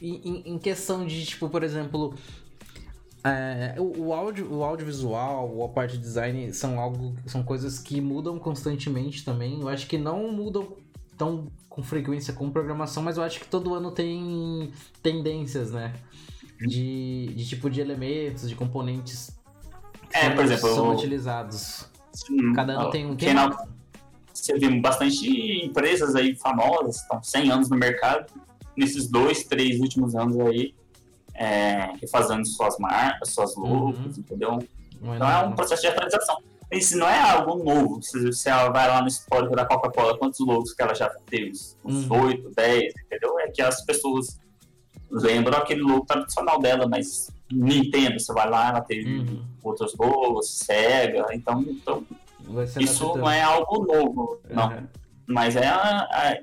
[0.00, 2.14] e em, questão de, tipo, por exemplo.
[3.22, 7.78] é, o, o áudio, o audiovisual, ou a parte de design são algo, são coisas
[7.78, 9.60] que mudam constantemente também.
[9.60, 10.68] Eu acho que não mudam
[11.20, 15.92] tão com frequência como programação, mas eu acho que todo ano tem tendências, né?
[16.58, 19.30] De, de tipo de elementos, de componentes
[20.10, 21.86] que É, são, por exemplo, são utilizados.
[22.12, 23.14] Sim, Cada ano tem um.
[23.34, 23.68] não-
[24.32, 28.32] Você vê bastante empresas aí famosas, estão 100 anos no mercado,
[28.74, 30.74] nesses dois, três últimos anos aí,
[31.34, 34.58] é, refazendo suas marcas, suas logos, entendeu?
[35.00, 36.38] Não é Então é um processo de atualização.
[36.72, 38.00] Isso não é algo novo.
[38.02, 41.50] Se você vai lá no histórico da Coca-Cola, quantos logos que ela já teve?
[41.84, 42.22] Uns Uhum.
[42.24, 43.38] 8, 10, entendeu?
[43.40, 44.38] É que as pessoas
[45.10, 49.44] lembram aquele logo tradicional dela, mas Nintendo, você vai lá, ela teve Uhum.
[49.64, 52.06] outros logos, Sega, então, então
[52.80, 54.68] isso não é algo novo, não.
[54.72, 54.86] Uhum.
[55.26, 56.38] Mas é a- a-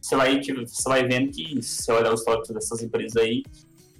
[0.00, 3.44] você vai você vai vendo que se você olhar o histórico dessas empresas aí,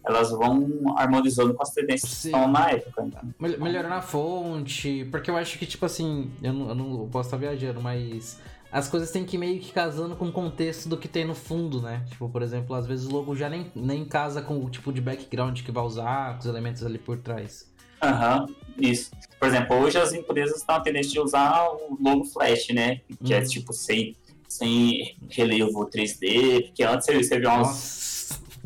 [0.07, 2.31] elas vão harmonizando com as tendências Sim.
[2.31, 3.05] que estão na época.
[3.07, 3.23] Então.
[3.39, 7.29] Mel- Melhorando a fonte, porque eu acho que, tipo assim, eu não, eu não posso
[7.29, 8.39] estar viajando, mas
[8.71, 11.35] as coisas têm que ir meio que casando com o contexto do que tem no
[11.35, 12.05] fundo, né?
[12.11, 15.01] Tipo, por exemplo, às vezes o logo já nem, nem casa com o tipo de
[15.01, 17.73] background que vai usar, com os elementos ali por trás.
[18.03, 18.47] Aham,
[18.79, 19.11] isso.
[19.39, 23.01] Por exemplo, hoje as empresas estão a tendência de usar o logo flash, né?
[23.25, 23.45] Que é Uhum.
[23.47, 24.15] tipo sem,
[24.49, 28.14] sem relevo 3D, porque antes você, você via umas, Nossa!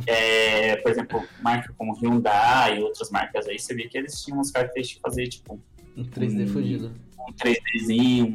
[0.06, 4.38] É, por exemplo, marcas como Hyundai e outras marcas aí, você via que eles tinham
[4.38, 5.60] umas características de fazer tipo
[5.96, 6.46] Um 3D Hum.
[6.48, 6.92] fugido.
[7.28, 8.26] um 3Dzinho,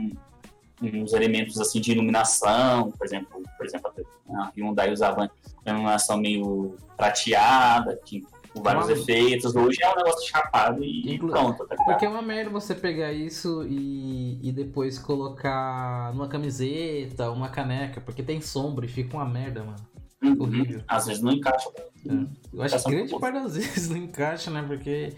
[0.81, 3.91] um- uns elementos assim de iluminação, por exemplo, por exemplo,
[4.35, 5.31] a Hyundai usava uma
[5.65, 8.21] iluminação meio prateada, que,
[8.53, 9.55] com vários efeitos.
[9.55, 11.75] Hoje é um negócio chapado e Inclu- pronto, tá?
[11.85, 17.99] Porque é uma merda você pegar isso e, e depois colocar numa camiseta, uma caneca,
[18.01, 19.79] porque tem sombra e fica uma merda, mano.
[20.23, 20.81] Uhum.
[20.87, 21.69] Às vezes não encaixa.
[22.05, 24.63] Eu acho que Essa grande parte das vezes não encaixa, né?
[24.65, 25.13] Porque,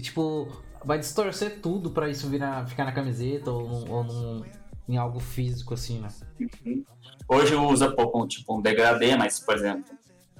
[0.00, 0.48] tipo,
[0.84, 4.42] vai distorcer tudo pra isso virar, ficar na camiseta ou, num- ou num-
[4.88, 6.08] em algo físico, assim, né?
[6.40, 6.84] Uhum.
[7.28, 9.84] Hoje usa pouco tipo um degradê, mas por exemplo,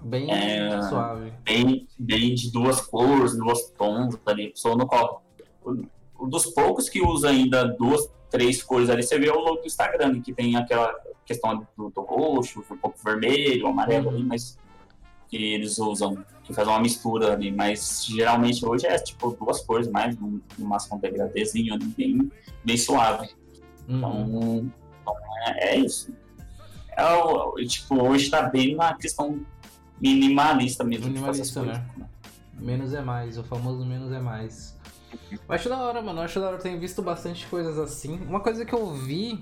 [0.04, 0.82] Bem É.
[0.82, 1.32] suave.
[1.44, 5.20] bem, bem de duas cores, duas tons ali, a pessoa não coloca.
[5.64, 5.84] O-
[6.18, 9.66] o dos poucos que usa ainda duas, três cores ali, você vê o logo do
[9.66, 10.92] Instagram, que tem aquela
[11.24, 14.14] questão do, do roxo, um pouco vermelho, amarelo Uhum.
[14.16, 14.58] ali, mas
[15.28, 19.88] que eles usam, que faz uma mistura ali, mas geralmente hoje é tipo duas cores
[19.88, 22.30] mais, no, no máximo um degradêzinho ali, bem,
[22.64, 23.30] bem suave.
[23.88, 23.96] Uhum.
[23.96, 25.14] Então, então,
[25.46, 26.12] é, é isso.
[26.96, 29.40] É tipo, hoje tá bem na questão
[30.00, 31.06] minimalista mesmo.
[31.06, 31.78] Minimalista, coisas.
[31.78, 32.08] né?
[32.58, 34.76] Menos é mais, o famoso menos é mais.
[35.30, 36.20] Eu acho da hora, mano.
[36.20, 36.56] Eu acho da hora.
[36.56, 38.18] Eu tenho visto bastante coisas assim.
[38.26, 39.38] Uma coisa que eu vi.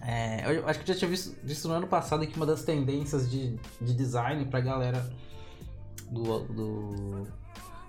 [0.00, 2.62] É, eu acho que eu já tinha visto, visto no ano passado que uma das
[2.62, 5.08] tendências de, de design pra galera
[6.10, 7.26] do, do,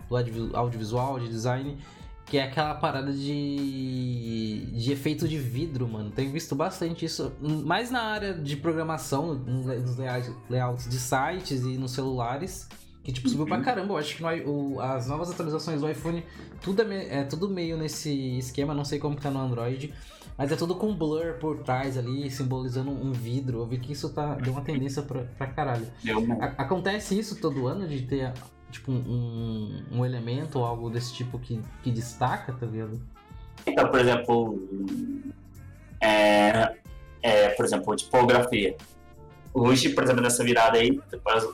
[0.09, 1.77] do audiovisual- de design,
[2.25, 6.11] que é aquela parada de, de efeito de vidro, mano.
[6.11, 11.91] Tenho visto bastante isso, mais na área de programação, nos layouts- de sites e nos
[11.91, 12.67] celulares.
[13.03, 13.63] Que tipo, subiu pra Uhum.
[13.63, 13.93] caramba.
[13.93, 14.29] Eu acho que no
[14.75, 16.23] o- as novas atualizações do iPhone,
[16.61, 19.91] tudo é, é tudo meio nesse esquema, não sei como que tá no Android.
[20.39, 23.59] Mas é tudo com blur por trás ali, simbolizando um vidro.
[23.59, 25.85] Eu vi que isso tá, deu uma tendência pra, pra caralho.
[26.39, 28.31] A- acontece isso todo ano de ter
[28.71, 33.01] tipo um, um elemento ou algo desse tipo que, que destaca, tá ligado?
[33.65, 34.69] Então, por exemplo,
[35.99, 36.73] é,
[37.21, 38.77] é, por exemplo, tipografia.
[39.53, 41.01] hoje, por exemplo, nessa virada aí,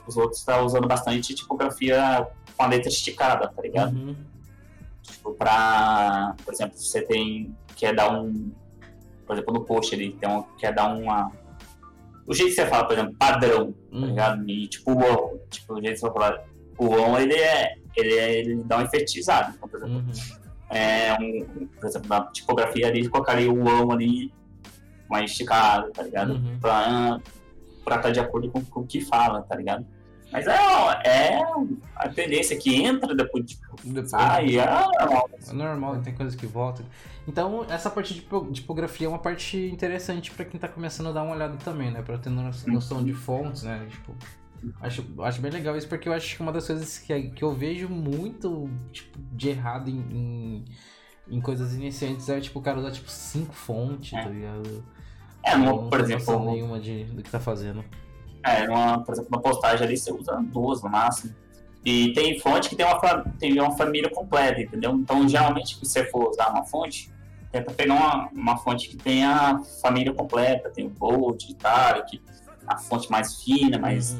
[0.06, 3.96] os outros estão tá usando bastante tipografia com a letra esticada, tá ligado?
[3.96, 4.16] Uhum.
[5.02, 8.52] Tipo, pra, por exemplo, você tem, quer dar um,
[9.26, 11.32] por exemplo, no post ali, tem um, quer dar uma,
[12.28, 14.02] o jeito que você fala, por exemplo, padrão, tá uhum.
[14.02, 14.50] tá ligado?
[14.50, 16.44] E tipo, o tipo, o jeito que você fala,
[16.78, 20.76] o on, ele é, ele, é, ele dá um efetizado, então, por exemplo, uhum.
[20.76, 24.34] é um, por exemplo, na tipografia ali, colocaria o on ali
[25.10, 26.34] mais esticado, tá ligado?
[26.34, 26.60] Uhum.
[26.60, 27.20] Pra,
[27.84, 29.86] pra estar tá de acordo com, com o que fala, tá ligado?
[30.32, 30.54] Mas é,
[31.06, 31.42] é
[31.96, 35.30] a tendência que entra depois, tipo, depois sai, é normal.
[35.48, 36.86] É normal, tem coisas que voltam.
[37.28, 41.24] Então, essa parte de tipografia é uma parte interessante para quem tá começando a dar
[41.24, 42.02] uma olhada também, né?
[42.02, 43.88] Pra ter noção de fontes, né?
[43.90, 44.16] Tipo,
[44.82, 47.54] acho, acho bem legal isso porque eu acho que uma das coisas que, que eu
[47.54, 50.66] vejo muito tipo, de errado em, em,
[51.30, 54.22] em coisas iniciantes é, tipo, o cara usar, tipo, cinco fontes, é.
[54.22, 54.84] tá ligado?
[55.44, 56.52] É, não, por exemplo...
[56.52, 57.84] nenhuma de, do que tá fazendo.
[58.46, 61.34] É, uma, por exemplo, uma postagem ali você usa duas no máximo.
[61.84, 63.00] E tem fonte que tem uma,
[63.40, 64.92] tem uma família completa, entendeu?
[64.94, 67.12] Então, geralmente, se você for usar uma fonte,
[67.52, 72.22] tenta pegar uma, uma fonte que tenha a família completa, tem o Bold, Italic,
[72.68, 74.18] a fonte mais fina, mais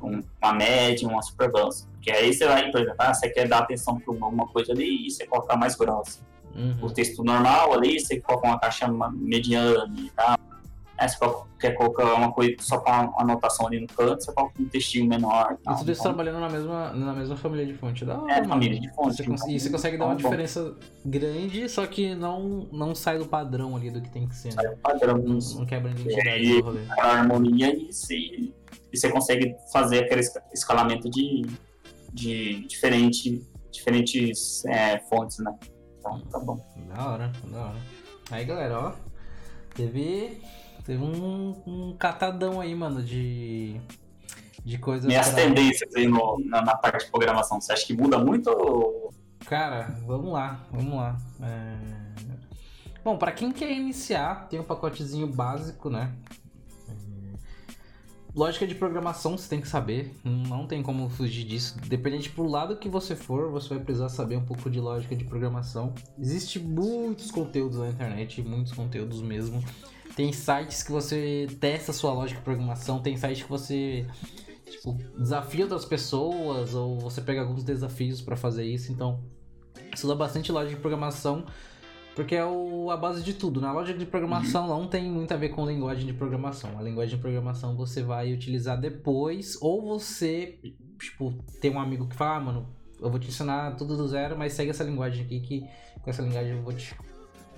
[0.00, 0.16] uhum.
[0.16, 1.86] um, uma média, uma super grossa.
[1.92, 5.06] Porque aí você vai, por exemplo, ah, você quer dar atenção para alguma coisa ali
[5.06, 6.20] e você coloca mais grossa.
[6.54, 6.76] Uhum.
[6.82, 10.38] O texto normal ali, você coloca uma caixa mediana e tal.
[10.98, 11.16] É, você
[11.60, 15.06] quer colocar uma coisa só com uma anotação ali no canto, você coloca um textinho
[15.06, 15.56] menor.
[15.62, 16.14] Tal, e tudo isso então...
[16.14, 18.04] trabalhando na mesma, na mesma família de fonte.
[18.04, 18.48] Da hora, é, mano.
[18.48, 19.16] família de fonte.
[19.16, 19.46] Você cons...
[19.46, 20.74] E você consegue dar uma diferença
[21.06, 24.52] grande, só que não, não sai do padrão ali do que tem que ser.
[24.52, 25.18] Sai do padrão.
[25.18, 26.80] Não, não quebra identidade do rolê.
[26.98, 28.54] A harmonia e você, e
[28.92, 31.46] você consegue fazer aquele escalamento de,
[32.12, 35.56] de diferente, diferentes é, fontes, né?
[36.00, 36.58] Então, tá bom.
[36.88, 37.76] Da hora, da hora.
[38.32, 39.08] Aí, galera, ó.
[39.74, 40.40] Teve
[40.88, 43.78] Teve um, um catadão aí, mano, de,
[44.64, 45.04] de coisas.
[45.04, 45.36] Minhas pra...
[45.36, 48.48] tendências aí no, na, na, parte de programação, você acha que muda muito?
[48.48, 49.12] Ou...
[49.44, 51.18] Cara, vamos lá, vamos lá.
[51.42, 51.76] É...
[53.04, 56.10] Bom, para quem quer iniciar, tem um pacotezinho básico, né?
[58.34, 61.78] Lógica de programação você tem que saber, não tem como fugir disso.
[61.86, 65.24] Dependente pro lado que você for, você vai precisar saber um pouco de lógica de
[65.24, 65.92] programação.
[66.18, 69.62] Existem muitos conteúdos na internet, muitos conteúdos mesmo.
[70.18, 74.04] Tem sites que você testa a sua lógica de programação, tem sites que você
[74.68, 78.90] tipo, desafia outras pessoas ou você pega alguns desafios para fazer isso.
[78.90, 79.22] Então,
[79.94, 81.46] estuda bastante lógica de programação
[82.16, 83.60] porque é o, a base de tudo.
[83.60, 86.76] Na lógica de programação não tem muito a ver com linguagem de programação.
[86.76, 90.58] A linguagem de programação você vai utilizar depois ou você,
[90.98, 92.68] tipo, tem um amigo que fala, ah, mano,
[93.00, 95.64] eu vou te ensinar tudo do zero, mas segue essa linguagem aqui que
[96.02, 96.92] com essa linguagem eu vou te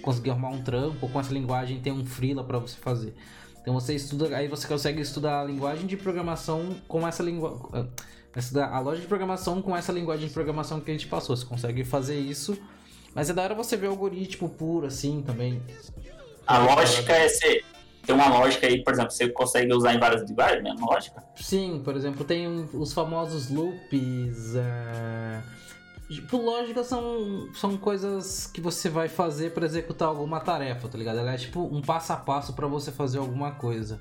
[0.00, 3.14] conseguir arrumar um trampo, com essa linguagem tem um freela para você fazer.
[3.60, 8.76] Então você estuda, aí você consegue estudar a linguagem de programação com essa linguagem, ah,
[8.76, 11.36] a lógica de programação com essa linguagem de programação que a gente passou.
[11.36, 12.58] Você consegue fazer isso,
[13.14, 15.62] mas é da hora você ver o algoritmo puro assim também.
[16.46, 17.64] A lógica é ser
[18.06, 20.74] tem uma lógica aí, por exemplo, você consegue usar em várias linguagens, né?
[20.80, 21.22] Lógica?
[21.36, 24.54] Sim, por exemplo, tem os famosos loops.
[24.54, 25.60] Uh
[26.10, 31.20] Tipo, lógica são, são coisas que você vai fazer para executar alguma tarefa, tá ligado?
[31.20, 34.00] Ela é tipo um passo a passo para você fazer alguma coisa.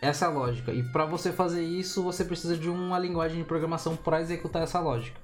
[0.00, 0.72] Essa é a lógica.
[0.72, 4.80] E para você fazer isso, você precisa de uma linguagem de programação para executar essa
[4.80, 5.20] lógica.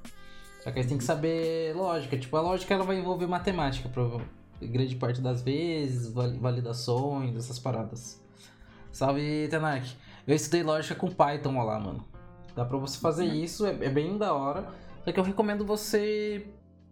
[0.63, 2.19] Só que aí tem que saber lógica.
[2.19, 3.89] Tipo, a lógica ela vai envolver matemática,
[4.61, 8.23] grande parte das vezes, validações, essas paradas.
[8.93, 9.91] Salve, Tenak.
[10.27, 12.05] Eu estudei lógica com Python lá, mano.
[12.55, 13.35] Dá pra você fazer uhum.
[13.35, 14.84] isso, é, é bem da hora.
[15.05, 16.47] Só que eu recomendo você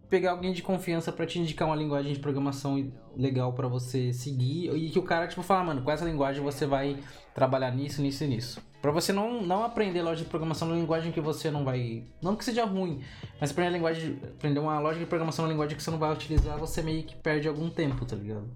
[0.09, 4.71] pegar alguém de confiança para te indicar uma linguagem de programação legal para você seguir
[4.75, 6.99] e que o cara tipo fala, mano, com essa linguagem você vai
[7.33, 8.61] trabalhar nisso, nisso e nisso.
[8.79, 12.35] Para você não, não aprender lógica de programação numa linguagem que você não vai, não
[12.35, 13.01] que seja ruim,
[13.41, 16.59] mas aprender linguagem, aprender uma lógica de programação numa linguagem que você não vai utilizar,
[16.59, 18.47] você meio que perde algum tempo, tá ligado?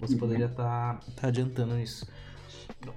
[0.00, 2.06] Você poderia estar tá, tá adiantando nisso.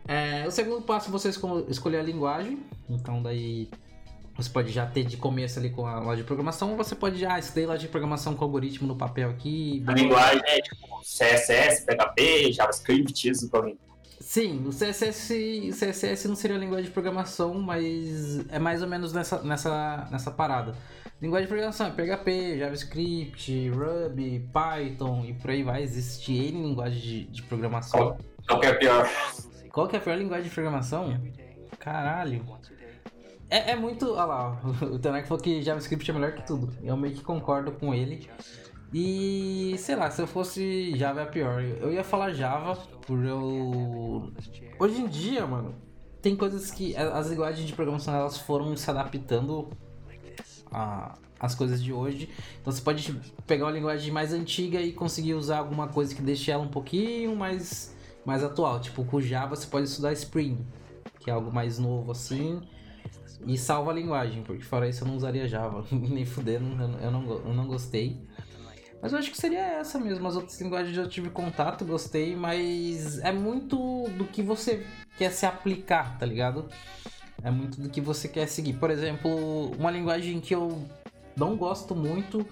[0.07, 1.29] É, o segundo passo é você
[1.69, 2.59] escolher a linguagem.
[2.89, 3.69] Então daí
[4.35, 7.17] você pode já ter de começo ali com a loja de programação, ou você pode
[7.17, 9.83] já ah, estudar loja de programação com algoritmo no papel aqui.
[9.87, 13.77] A linguagem é tipo CSS, PHP, JavaScript, isso também.
[14.19, 19.13] Sim, o CSS, CSS não seria a linguagem de programação, mas é mais ou menos
[19.13, 20.75] nessa, nessa, nessa parada.
[21.21, 25.83] Linguagem de programação é PHP, JavaScript, Ruby, Python e por aí vai.
[25.83, 28.17] Existe N linguagem de, de programação.
[28.47, 29.09] Qual que é a pior?
[29.71, 31.17] Qual que é a pior linguagem de programação?
[31.79, 32.43] Caralho.
[33.49, 34.11] É, é muito.
[34.11, 36.71] Olha lá, o Tanak falou que JavaScript é melhor que tudo.
[36.83, 38.27] Eu meio que concordo com ele.
[38.93, 41.61] E sei lá, se eu fosse Java é pior.
[41.61, 42.75] Eu ia falar Java
[43.05, 44.31] por eu.
[44.79, 45.75] Hoje em dia, mano,
[46.21, 49.69] tem coisas que as linguagens de programação elas foram se adaptando
[50.71, 52.29] a, as coisas de hoje.
[52.61, 53.13] Então você pode
[53.45, 57.35] pegar uma linguagem mais antiga e conseguir usar alguma coisa que deixe ela um pouquinho
[57.35, 58.79] mais, mais atual.
[58.79, 60.65] Tipo, com Java você pode estudar Spring,
[61.19, 62.61] que é algo mais novo assim.
[63.45, 65.85] E salva a linguagem, porque fora isso eu não usaria Java.
[65.91, 66.65] Nem fudendo,
[67.01, 68.19] eu não, eu não gostei.
[69.01, 70.27] Mas eu acho que seria essa mesmo.
[70.27, 74.85] As outras linguagens eu tive contato, gostei, mas é muito do que você
[75.17, 76.67] quer se aplicar, tá ligado?
[77.43, 78.73] É muito do que você quer seguir.
[78.73, 80.83] Por exemplo, uma linguagem que eu
[81.37, 82.43] não gosto muito,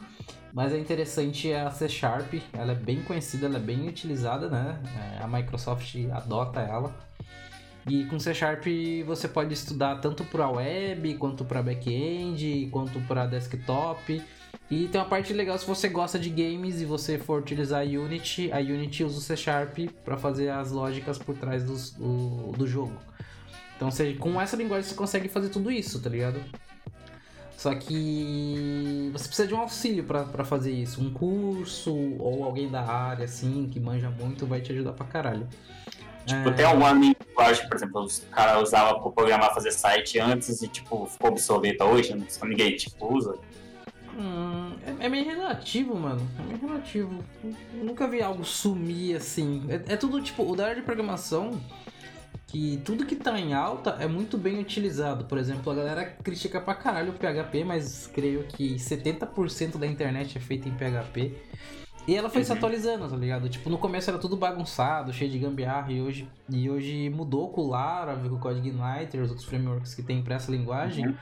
[0.54, 2.36] mas é interessante é a C Sharp.
[2.54, 4.80] Ela é bem conhecida, ela é bem utilizada, né?
[5.18, 6.96] É, a Microsoft adota ela.
[7.88, 8.66] E com C Sharp
[9.06, 14.22] você pode estudar tanto para web, quanto para back-end, quanto para desktop.
[14.72, 17.84] E tem uma parte legal se você gosta de games e você for utilizar a
[17.84, 22.52] Unity, a Unity usa o C Sharp para fazer as lógicas por trás do, do,
[22.54, 22.94] do jogo.
[23.76, 26.40] Então, seja, com essa linguagem você consegue fazer tudo isso, tá ligado?
[27.58, 31.02] Só que você precisa de um auxílio para fazer isso.
[31.02, 35.48] Um curso ou alguém da área, assim, que manja muito, vai te ajudar pra caralho.
[36.26, 36.54] Tipo, é...
[36.54, 41.06] tem alguma linguagem, por exemplo, os caras usavam para programar, fazer site antes e, tipo,
[41.06, 42.26] ficou obsoleta hoje, né?
[42.44, 43.38] ninguém, tipo, usa.
[44.18, 46.28] Hum, é, é, meio relativo, mano.
[46.40, 47.24] É meio relativo.
[47.44, 49.66] Eu nunca vi algo sumir assim.
[49.70, 51.60] É, é tudo, tipo, o da área de programação
[52.54, 55.26] que tudo que tá em alta é muito bem utilizado.
[55.26, 60.38] Por exemplo, a galera critica pra caralho o PHP, mas creio que 70% da internet
[60.38, 61.36] é feita em PHP.
[62.06, 62.48] E ela foi uhum.
[62.48, 63.48] se atualizando, tá ligado?
[63.48, 67.62] Tipo, no começo era tudo bagunçado, cheio de gambiarra, e hoje, e hoje mudou com
[67.62, 71.08] o Laravel, com o CodeIgniter, os outros frameworks que tem pra essa linguagem.
[71.08, 71.16] Uhum.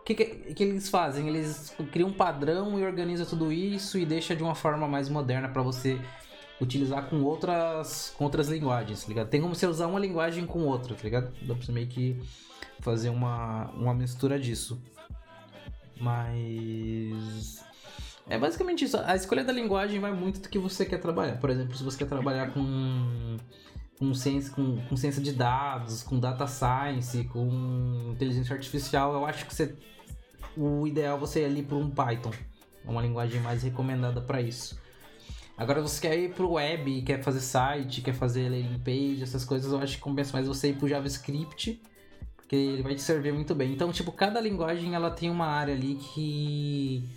[0.00, 0.24] O que, que,
[0.54, 1.28] que, eles fazem?
[1.28, 5.48] Eles criam um padrão e organizam tudo isso e deixa de uma forma mais moderna
[5.48, 5.98] para você
[6.60, 9.28] utilizar com outras, com outras linguagens, tá ligado?
[9.28, 11.32] Tem como você usar uma linguagem com outra, tá ligado?
[11.42, 12.20] Dá pra você meio que
[12.80, 14.78] fazer uma, uma mistura disso.
[15.98, 17.63] Mas.
[18.28, 18.96] É basicamente isso.
[18.98, 21.38] A escolha da linguagem vai muito do que você quer trabalhar.
[21.38, 23.36] Por exemplo, se você quer trabalhar com
[23.98, 29.46] com ciência, com, com ciência de dados, com data science, com inteligência artificial, eu acho
[29.46, 29.74] que você,
[30.56, 32.32] o ideal é você ir ali para um Python.
[32.84, 34.78] É uma linguagem mais recomendada para isso.
[35.56, 39.72] Agora você quer ir pro web, quer fazer site, quer fazer landing page, essas coisas,
[39.72, 41.80] eu acho que compensa mais você ir pro JavaScript,
[42.36, 43.72] porque ele vai te servir muito bem.
[43.72, 47.08] Então, tipo, cada linguagem ela tem uma área ali que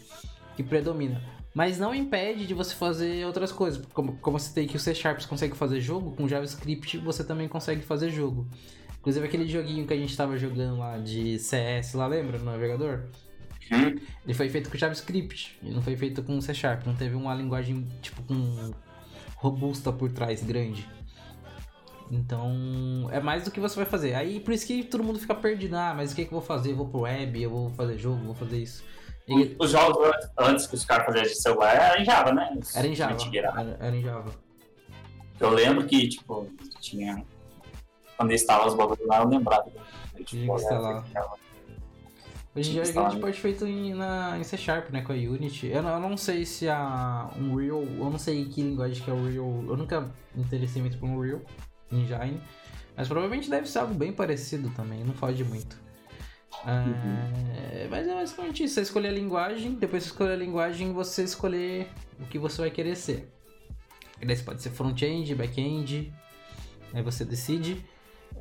[0.58, 1.22] que predomina.
[1.54, 3.86] Mas não impede de você fazer outras coisas.
[3.94, 7.48] Como, como você tem que o C Sharp consegue fazer jogo, com JavaScript você também
[7.48, 8.48] consegue fazer jogo.
[9.00, 12.40] Inclusive aquele joguinho que a gente estava jogando lá de CS lá, lembra?
[12.40, 13.06] No navegador?
[13.72, 13.96] Hum?
[14.26, 17.34] Ele foi feito com JavaScript, ele não foi feito com C Sharp, não teve uma
[17.34, 18.72] linguagem tipo com
[19.36, 20.88] robusta por trás, grande.
[22.12, 24.14] Então, é mais do que você vai fazer.
[24.16, 25.76] Aí por isso que todo mundo fica perdido.
[25.76, 26.72] Ah, mas o que, que eu vou fazer?
[26.72, 28.84] Eu vou pro web, eu vou fazer jogo, vou fazer isso.
[29.28, 29.56] E...
[29.60, 32.56] Os jogos antes que os caras faziam de celular era em Java, né?
[32.58, 33.18] Os era em Java.
[33.36, 34.32] Era, era, em Java.
[35.40, 36.50] Eu lembro que, tipo,
[36.80, 37.24] tinha.
[38.16, 39.66] Quando eu instalava os bagulhos lá, eu lembrava.
[39.66, 41.06] Tipo, tinha que instalar.
[42.56, 45.02] Hoje em dia é grande parte feito em, na, em C Sharp, né?
[45.02, 45.68] Com a Unity.
[45.68, 47.84] Eu não, eu não sei se a Unreal.
[47.84, 49.64] Eu não sei que linguagem que é o Unreal.
[49.68, 50.02] Eu nunca
[50.34, 51.42] me interessei muito por Unreal
[51.92, 52.42] Engine.
[52.96, 55.04] Mas provavelmente deve ser algo bem parecido também.
[55.04, 55.78] Não foge muito.
[56.68, 58.76] É, mas é basicamente isso.
[58.76, 59.76] Você escolher a linguagem.
[59.76, 61.88] Depois de escolher a linguagem, você escolher
[62.20, 63.32] o que você vai querer ser.
[64.44, 66.14] Pode ser front-end, back-end.
[66.94, 67.86] Aí você decide.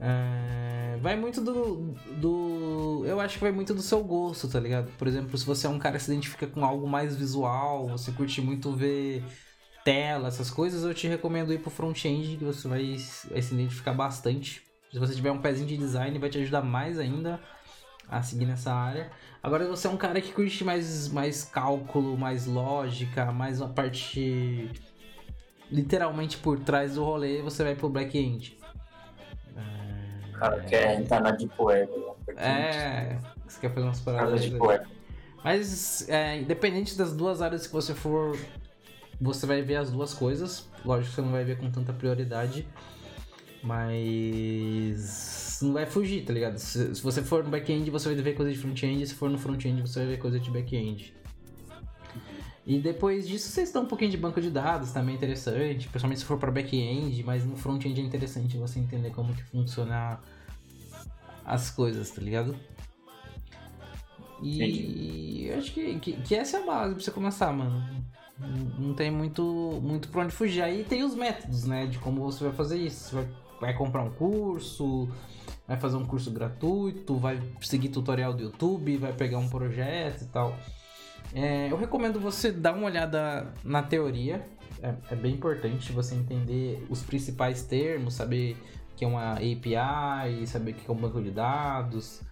[0.00, 3.04] É, vai muito do, do.
[3.06, 4.90] Eu acho que vai muito do seu gosto, tá ligado?
[4.98, 8.10] Por exemplo, se você é um cara que se identifica com algo mais visual, você
[8.12, 9.22] curte muito ver
[9.84, 12.96] tela, essas coisas, eu te recomendo ir pro front-end, que você vai,
[13.30, 14.62] vai se identificar bastante.
[14.92, 17.40] Se você tiver um pezinho de design, vai te ajudar mais ainda
[18.08, 19.10] a seguir nessa área.
[19.42, 23.68] Agora, se você é um cara que curte mais, mais cálculo, mais lógica, mais uma
[23.70, 24.70] parte
[25.70, 28.56] literalmente por trás do rolê, você vai pro back-end
[30.38, 31.90] cara quer entrar na Deep Web.
[32.36, 34.40] É, você quer fazer umas paradas.
[34.40, 34.86] Deep Web.
[35.42, 38.38] Mas, é, independente das duas áreas que você for,
[39.20, 40.68] você vai ver as duas coisas.
[40.84, 42.66] Lógico que você não vai ver com tanta prioridade,
[43.62, 46.58] mas não vai fugir, tá ligado?
[46.58, 49.38] Se, se você for no back-end, você vai ver coisa de front-end, se for no
[49.38, 51.14] front-end, você vai ver coisa de back-end.
[52.66, 56.18] E depois disso, vocês dão um pouquinho de banco de dados, também é interessante, principalmente
[56.18, 60.18] se for para back-end, mas no front-end é interessante você entender como que funciona
[61.44, 62.56] as coisas, tá ligado?
[64.42, 65.52] E Entendi.
[65.52, 67.82] acho que, que, que, essa é a base pra você começar, mano.
[68.78, 70.62] Não tem muito, muito pra onde fugir.
[70.62, 71.86] Aí tem os métodos, né?
[71.86, 73.08] De como você vai fazer isso.
[73.08, 73.28] Você vai,
[73.60, 75.08] vai comprar um curso,
[75.66, 80.26] vai fazer um curso gratuito, vai seguir tutorial do YouTube, vai pegar um projeto e
[80.26, 80.56] tal.
[81.34, 84.46] É, eu recomendo você dar uma olhada na teoria.
[84.82, 88.56] É, é, bem importante você entender os principais termos, saber
[88.94, 92.22] que é uma API, saber o que é um banco de dados.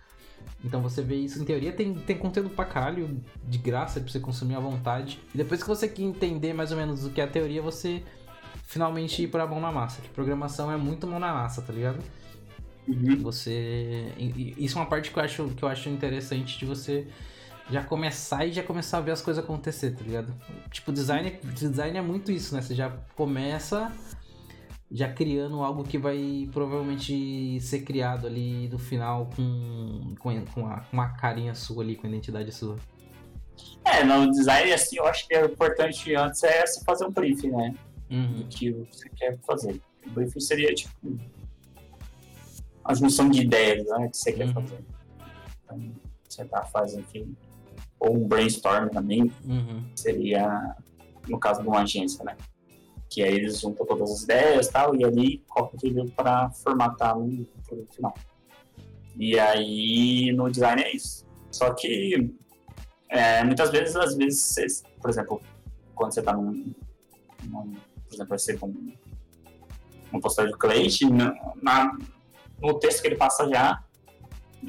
[0.63, 4.21] Então você vê isso em teoria, tem, tem conteúdo pra caralho de graça pra você
[4.21, 5.21] consumir à vontade.
[5.35, 8.03] E depois que você entender mais ou menos o que é a teoria, você
[8.75, 10.03] finalmente ir pra mão na massa.
[10.03, 12.03] Que programação é muito mão na massa, tá ligado?
[12.89, 13.23] Uhum.
[13.23, 14.13] Você.
[14.59, 17.07] Isso é uma parte que eu acho, que eu acho interessante de você
[17.71, 20.35] já começar e já começar a ver as coisas acontecer, tá ligado?
[20.73, 22.61] Tipo, design, design é muito isso, né?
[22.61, 23.93] Você já começa
[24.91, 30.81] já criando algo que vai provavelmente ser criado ali no final com, com, com, a,
[30.81, 32.77] com uma carinha sua ali, com a identidade sua.
[33.85, 37.51] É, no design, assim, eu acho que é importante antes é você fazer um briefing,
[37.51, 37.75] né?
[38.15, 38.33] Uhum.
[38.35, 39.81] Do que você quer fazer.
[40.07, 41.19] O briefing seria, tipo,
[42.85, 44.09] a junção de ideias, né?
[44.09, 44.55] Que você quer uhum.
[44.55, 44.85] fazer.
[45.65, 45.93] Então,
[46.29, 47.37] você tá fazendo, enfim,
[47.99, 49.85] ou um brainstorm também, uhum.
[49.95, 50.77] seria,
[51.29, 52.37] no caso de uma agência, né?
[53.09, 57.19] Que aí eles juntam todas as ideias e tal, e ali coloca tudo para formatar
[57.19, 58.15] no produto final.
[59.17, 61.25] E aí no design é isso.
[61.51, 62.35] Só que
[63.09, 65.41] é, muitas vezes, às vezes, por exemplo,
[65.95, 66.75] quando você está num,
[67.45, 67.75] num,
[68.17, 68.57] por exemplo, você
[70.11, 71.97] com um postagem do cliente, na,
[72.61, 73.83] no texto que ele passa já,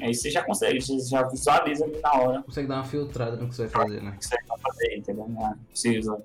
[0.00, 2.42] Aí você já consegue, você já visualiza ali na hora.
[2.42, 4.10] Consegue dar uma filtrada no que você vai fazer, né?
[4.10, 5.28] O que você vai fazer, entendeu?
[5.28, 6.22] Não precisa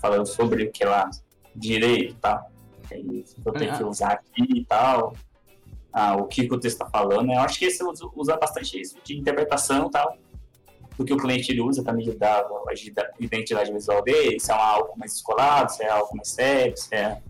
[0.00, 1.10] falar sobre o que lá
[1.54, 2.50] direito e tal.
[2.90, 3.86] Eu tenho que ah.
[3.86, 5.14] usar aqui e tal.
[5.92, 7.26] Ah, o que o texto está falando.
[7.26, 7.34] Né?
[7.34, 10.16] Eu acho que usa, usa bastante isso de interpretação e tal.
[10.98, 12.74] Do que o cliente ele usa de dar a
[13.20, 17.22] identidade visual dele, se é algo mais descolado, se é algo mais sério, se é.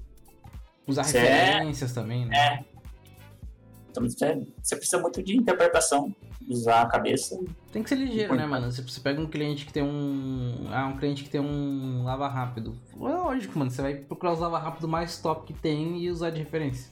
[0.87, 2.35] Usar se é referências é, também, né?
[2.35, 2.65] É,
[3.91, 6.15] então você, você precisa muito de interpretação,
[6.49, 7.39] usar a cabeça.
[7.73, 8.71] Tem que ser ligeiro, né, mano?
[8.71, 10.69] Se você pega um cliente que tem um.
[10.71, 12.79] Ah, um cliente que tem um lava rápido.
[12.95, 13.71] É lógico, mano.
[13.71, 16.91] Você vai procurar os lava rápido mais top que tem e usar de referência.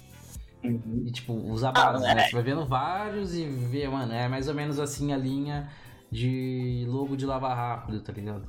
[0.64, 1.05] Uhum.
[1.07, 2.29] E tipo, usar ah, base, né?
[2.29, 5.70] Você vai vendo vários e vê, mano, é mais ou menos assim a linha
[6.11, 8.48] de logo de lava rápido, tá ligado?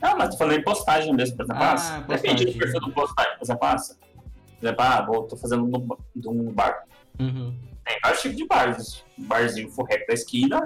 [0.00, 1.62] Ah, mas tô falando em postagem mesmo, por exemplo.
[1.62, 6.28] Ah, Depende do perfil do postagem, por exemplo, por exemplo, ah, vou, tô fazendo de
[6.28, 6.84] um bar.
[7.18, 7.54] Uhum.
[7.84, 9.04] Tem vários tipos de bares.
[9.18, 10.60] Um barzinho forreco da esquina,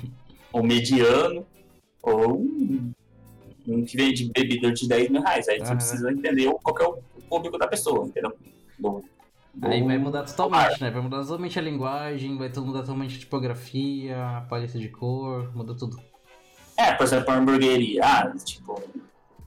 [0.52, 1.46] ou mediano,
[2.02, 2.92] ou um,
[3.66, 5.48] um que vende bebida de 10 mil reais.
[5.48, 5.66] Aí uhum.
[5.66, 8.32] você precisa entender qual é o público da pessoa, entendeu?
[8.78, 9.04] Do
[9.62, 10.90] Aí vai mudar totalmente, né?
[10.90, 15.74] Vai mudar totalmente a linguagem, vai mudar totalmente a tipografia, a paleta de cor, muda
[15.74, 15.98] tudo.
[16.76, 18.04] É, por exemplo, a hamburgueria.
[18.04, 18.80] Ah, tipo,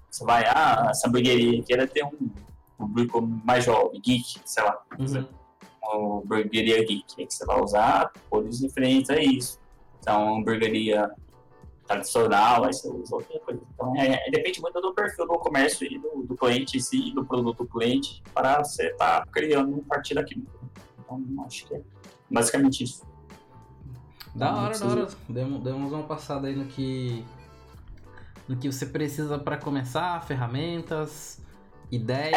[0.09, 2.29] você vai, ah, essa hamburgueria aqui ela tem um
[2.77, 4.81] público mais jovem, geek, sei lá.
[4.99, 5.25] Uhum
[5.81, 9.59] uma hamburgueria geek, que você vai usar cores diferentes a isso.
[9.99, 11.11] Então, hamburgueria
[11.91, 13.61] tradicional, aí você usa outra coisa.
[13.73, 17.11] Então, é, é, depende muito do perfil do comércio e do, do cliente em si,
[17.13, 20.43] do produto do cliente, para você estar tá criando um partido aqui.
[20.99, 21.81] Então, acho que é
[22.29, 23.05] basicamente isso.
[24.33, 25.07] Da hora, da hora.
[25.27, 27.25] Demos, demos uma passada aí no que,
[28.47, 31.41] no que você precisa para começar, ferramentas,
[31.91, 32.33] ideias.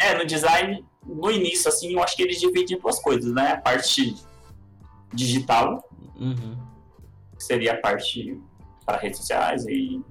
[0.00, 3.32] É, no, é, no design no início, assim, eu acho que eles dividem duas coisas,
[3.32, 3.52] né?
[3.52, 4.16] A parte
[5.12, 5.88] digital,
[6.18, 6.56] uhum.
[7.36, 8.40] Que seria a parte
[8.84, 10.02] para redes sociais e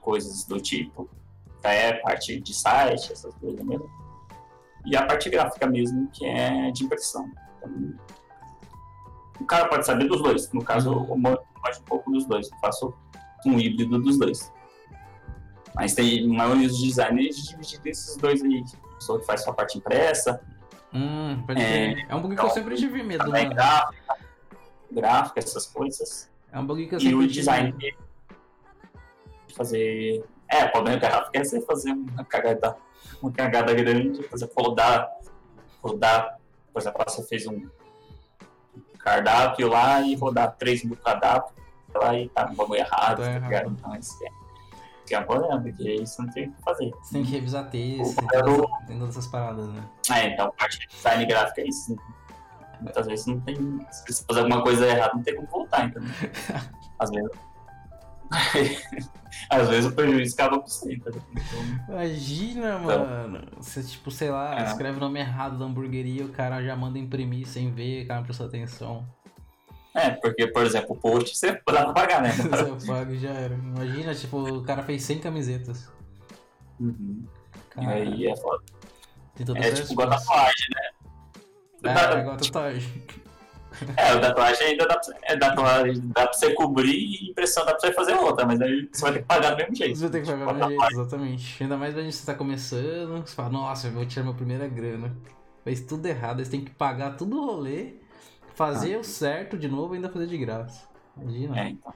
[0.00, 1.08] coisas do tipo.
[1.62, 3.88] É a parte de site, essas coisas mesmo.
[4.84, 7.30] E a parte gráfica mesmo, que é de impressão.
[7.56, 7.94] Então,
[9.40, 10.52] o cara pode saber dos dois.
[10.52, 11.26] No caso, uhum.
[11.26, 12.50] eu mais um pouco dos dois.
[12.50, 12.94] Eu faço
[13.46, 14.52] um híbrido dos dois.
[15.74, 18.62] Mas tem maioria dos designers divididos esses dois aí
[19.04, 20.40] pessoa que faz sua parte impressa.
[20.92, 23.54] Hum, é, é um bug que eu sempre tive medo, mano.
[23.54, 24.16] Gráfica,
[24.90, 26.30] gráfica, essas coisas.
[26.54, 27.96] É um bug que eu sempre E o design de
[29.54, 30.24] fazer...
[30.48, 32.76] É, o problema gráfico é você fazer uma cagada,
[33.20, 35.10] uma cagada grande, fazer rodar,
[35.82, 36.38] rodar,
[36.72, 37.68] por exemplo, você fez um
[38.98, 41.52] cardápio lá e rodar três mil cardápios
[41.92, 43.76] lá e tá no bagulho errado, tá, tá errado.
[43.76, 44.30] Então, esse é
[45.06, 46.90] que é um problema, porque isso não tem o que fazer.
[47.02, 49.84] Você tem que revisar texto, tem todas, tem todas essas paradas, né?
[50.10, 51.96] É, então, parte de design gráfico é isso.
[52.80, 53.56] Muitas vezes não tem.
[53.90, 56.10] Se você fazer alguma coisa errada, não tem como voltar, entendeu?
[56.98, 57.30] Às vezes.
[59.50, 61.22] Às vezes o prejuízo acaba com você, entendeu?
[61.32, 61.94] Então...
[61.96, 63.06] Imagina, então...
[63.06, 63.42] mano.
[63.58, 64.64] Você, tipo, sei lá, é.
[64.64, 68.20] escreve o nome errado da hamburgueria, o cara já manda imprimir sem ver, o cara
[68.20, 69.04] não prestou atenção.
[69.94, 72.30] É, porque, por exemplo, o post você dá pra pagar, né?
[72.74, 73.54] Você paga já era.
[73.54, 75.88] Imagina, tipo, o cara fez 100 camisetas.
[76.80, 77.24] Uhum.
[77.80, 78.64] E aí é foda.
[79.54, 80.90] é tipo igual tatuagem, né?
[81.84, 83.02] É, igual tatuagem.
[83.96, 87.72] É, o tatuagem ainda dá pra, é, tatuagem dá pra você cobrir e impressão dá
[87.72, 89.98] pra você fazer outra, mas aí você vai ter que pagar do mesmo jeito.
[89.98, 91.62] Você vai ter que pagar do mesmo jeito, exatamente.
[91.62, 94.68] Ainda mais pra gente estar tá começando, você fala, nossa, eu vou tirar minha primeira
[94.68, 95.12] grana.
[95.64, 97.94] Fez tudo errado, eles têm que pagar tudo o rolê,
[98.54, 99.00] fazer ah.
[99.00, 100.86] o certo de novo e ainda fazer de graça.
[101.16, 101.60] Imagina.
[101.60, 101.92] É, então.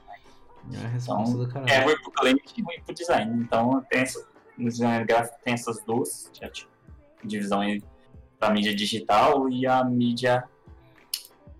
[0.73, 1.71] É a resposta então, do caralho.
[1.71, 3.43] É ruim pro cliente e ruim pro design.
[3.43, 4.27] Então tem essa,
[4.57, 6.69] no design gráfico tem essas duas, tipo,
[7.25, 7.63] divisão
[8.39, 10.45] pra mídia digital e a mídia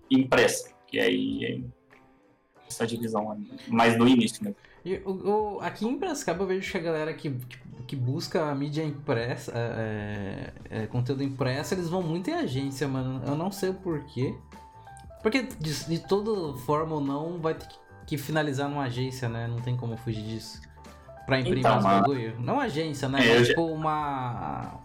[0.09, 1.79] impressa, que aí é
[2.67, 4.57] essa divisão mais no início mesmo.
[4.85, 8.49] E, o, o, aqui em Brascaba eu vejo que a galera que, que, que busca
[8.49, 13.21] a mídia impressa, é, é, é, conteúdo impresso, eles vão muito em agência, mano.
[13.25, 14.33] Eu não sei o porquê.
[15.21, 17.77] Porque de, de toda forma ou não, vai ter que,
[18.07, 19.47] que, finalizar numa agência, né?
[19.47, 20.61] Não tem como fugir disso.
[21.25, 22.39] Pra imprimir então, os bagulho.
[22.39, 23.27] Não agência, né?
[23.27, 24.79] É, Mas, tipo uma.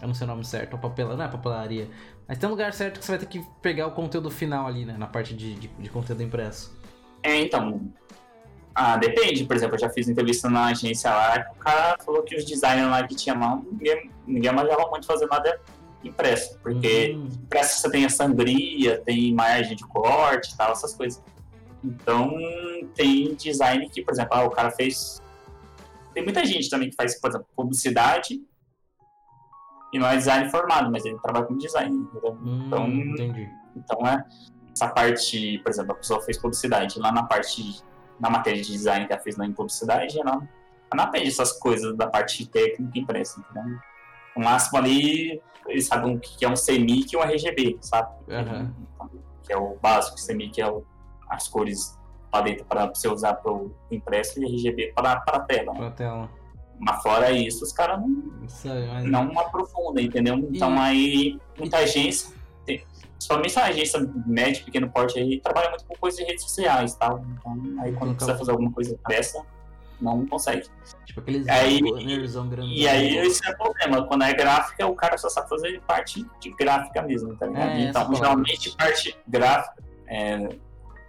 [0.00, 1.88] Eu não sei o nome certo, a papela, não é papelaria.
[2.26, 4.84] Mas tem um lugar certo que você vai ter que pegar o conteúdo final ali,
[4.84, 4.96] né?
[4.96, 6.78] Na parte de, de, de conteúdo impresso.
[7.22, 7.92] É, então.
[8.74, 9.44] Ah, depende.
[9.44, 12.88] Por exemplo, eu já fiz entrevista na agência lá, o cara falou que os designers
[12.88, 15.60] lá que tinha lá, ninguém, ninguém manjava muito fazer nada
[16.02, 16.58] impresso.
[16.60, 17.28] Porque hum.
[17.42, 21.22] impresso você tem a sangria, tem margem de corte e tal, essas coisas.
[21.82, 22.32] Então,
[22.94, 25.20] tem design que, por exemplo, ah, o cara fez.
[26.14, 28.40] Tem muita gente também que faz, por exemplo, publicidade
[29.92, 31.96] e não é design formado, mas ele trabalha com design?
[31.96, 33.48] Hum, então, entendi.
[33.76, 34.24] então é
[34.72, 37.82] essa parte, por exemplo, a pessoa fez publicidade, lá na parte,
[38.18, 40.42] na matéria de design que ela fez na publicidade, ela, ela
[40.94, 43.78] não aprende essas coisas da parte técnica impressa, entendeu?
[44.36, 48.10] O máximo ali, eles sabem o que é um CMYK e um RGB, sabe?
[48.28, 48.72] Uhum.
[49.42, 50.84] Que é o básico, CMYK é o,
[51.28, 51.98] as cores
[52.30, 55.74] paleta para você usar para o impresso e RGB para a tela.
[55.74, 56.30] Para a tela.
[56.80, 58.08] Mas fora isso, os caras não,
[58.40, 59.04] mas...
[59.04, 60.36] não aprofundam, entendeu?
[60.50, 60.78] Então e...
[60.78, 62.34] aí, muita agência,
[63.20, 67.22] principalmente a agência média, pequeno porte aí, trabalha muito com coisas de redes sociais, tal.
[67.38, 69.44] Então, aí quando precisa fazer alguma coisa dessa,
[70.00, 70.66] não consegue.
[71.04, 71.80] Tipo aqueles aí,
[72.74, 74.06] E aí esse é o problema.
[74.06, 77.68] Quando é gráfica, o cara só sabe fazer parte de gráfica mesmo, tá ligado?
[77.68, 80.56] É, então, geralmente, parte gráfica, é,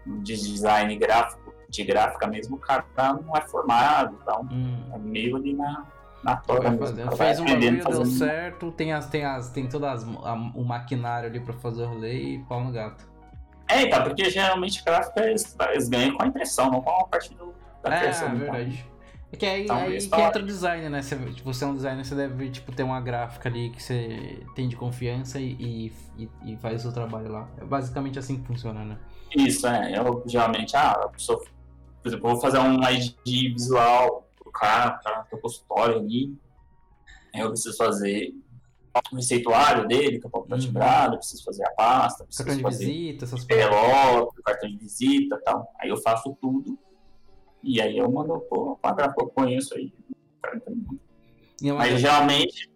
[0.05, 1.40] de design gráfico,
[1.71, 2.85] de gráfica mesmo, o cara
[3.25, 4.91] não é formado, então hum.
[4.93, 5.85] é meio ali na,
[6.21, 7.15] na toga mesmo.
[7.15, 11.29] Fez um bagulho, deu certo, tem, as, tem, as, tem todo as, a, o maquinário
[11.29, 13.09] ali pra fazer o rolê e pau no gato.
[13.67, 17.33] É, então, porque geralmente gráfica eles, eles ganham com a impressão, não com a parte
[17.33, 18.27] do, da é, criação.
[18.27, 18.91] É, verdade.
[19.31, 21.01] É que aí, então, aí que entra o design, né?
[21.01, 24.45] Você, tipo, você é um designer, você deve tipo, ter uma gráfica ali que você
[24.55, 27.47] tem de confiança e, e, e faz o seu trabalho lá.
[27.57, 28.97] É basicamente assim que funciona, né?
[29.33, 29.97] Isso, é.
[29.97, 31.41] Eu geralmente, ah, a pessoa
[32.01, 36.35] por exemplo, eu vou fazer um ID visual pro cara, para o consultório ali.
[37.33, 38.33] Eu preciso fazer
[39.11, 40.63] o receituário dele, que é o papel uhum.
[40.63, 43.45] timbrado, preciso fazer a pasta, preciso cartão fazer de visita, essas
[44.43, 45.71] cartão de visita e tal.
[45.79, 46.77] Aí eu faço tudo.
[47.63, 49.93] E aí eu mando pô, para eu conheço aí.
[51.63, 52.69] É mas geralmente,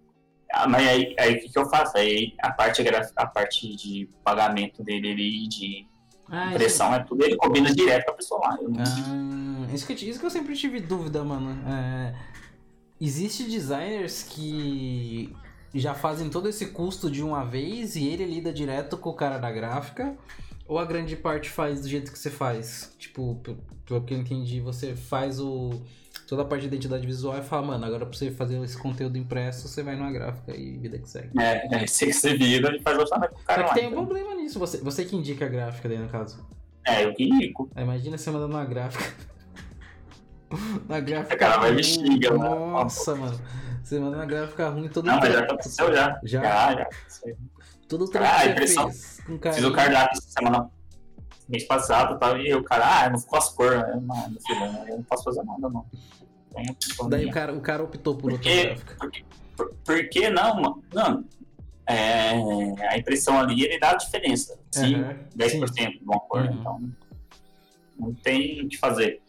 [0.51, 1.97] ah, mas aí, aí o que, que eu faço?
[1.97, 2.83] Aí a parte,
[3.15, 5.87] a parte de pagamento dele ali, de
[6.29, 6.95] ah, Impressão isso...
[6.95, 8.57] é tudo, ele combina direto com a pessoa lá.
[8.61, 11.57] Eu ah, isso, que, isso que eu sempre tive dúvida, mano.
[11.69, 12.15] É,
[12.99, 15.33] existe designers que
[15.73, 19.37] já fazem todo esse custo de uma vez e ele lida direto com o cara
[19.37, 20.15] da gráfica?
[20.67, 22.95] Ou a grande parte faz do jeito que você faz?
[22.97, 23.39] Tipo,
[23.85, 25.79] pelo que eu entendi, você faz o
[26.27, 29.17] toda a parte de identidade visual e fala, mano, agora pra você fazer esse conteúdo
[29.17, 31.39] impresso, você vai numa gráfica e vida que segue.
[31.39, 33.87] É, é você que você vira e faz o com o cara Só que tem
[33.87, 36.45] um problema nisso, você, você que indica a gráfica daí no caso.
[36.85, 37.69] É, eu que indico.
[37.75, 39.13] É, imagina você mandando uma gráfica.
[40.87, 41.35] uma gráfica.
[41.35, 42.49] O cara vai me xinga, né?
[42.49, 43.39] Nossa, mano.
[43.83, 46.19] Você manda uma gráfica ruim todo Não, mas já aconteceu já.
[46.23, 46.41] Já?
[46.41, 46.87] Já, já.
[47.87, 49.19] Tudo o ah, que você fez.
[49.27, 50.69] Com Fiz o cardápio semana
[51.47, 54.01] mês passado tal, e o cara, ah, não ficou as cores, né?
[54.01, 55.85] Não, filho, eu não posso fazer nada, não.
[57.09, 58.95] Daí o cara, o cara optou por outra gráfica.
[58.97, 59.11] Por,
[59.57, 60.83] por, por, que não, mano?
[60.93, 61.25] Não,
[61.87, 62.31] é,
[62.89, 64.59] a impressão ali, ele dá a diferença.
[64.71, 65.89] Sim, uhum, 10% sim.
[65.91, 66.53] de uma cor, uhum.
[66.53, 66.91] então
[67.97, 69.21] não tem o que fazer.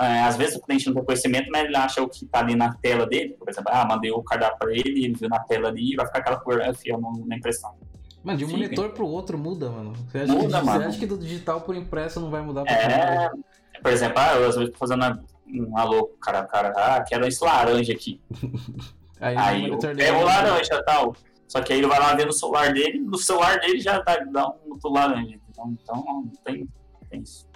[0.00, 2.54] É, às vezes o cliente não tem conhecimento, mas ele acha o que está ali
[2.54, 5.68] na tela dele, por exemplo, ah, mandei o cardápio para ele, ele viu na tela
[5.68, 7.74] ali, vai ficar aquela cor fiel na impressão.
[8.22, 9.92] Mano, de um monitor pro outro muda, mano.
[10.08, 10.80] Você acha, muda, que, mano.
[10.80, 13.30] Você acha que do digital por impresso não vai mudar pra é,
[13.82, 17.42] Por exemplo, ah, eu às vezes tô fazendo um alô, cara, cara, ah, quero esse
[17.42, 18.20] laranja aqui.
[19.20, 21.16] aí, aí eu pego o laranja e tal.
[21.46, 24.18] Só que aí ele vai lá ver no celular dele, no celular dele já tá
[24.18, 25.38] dá um outro laranja.
[25.48, 26.68] Então, então não tem,
[27.08, 27.48] tem isso.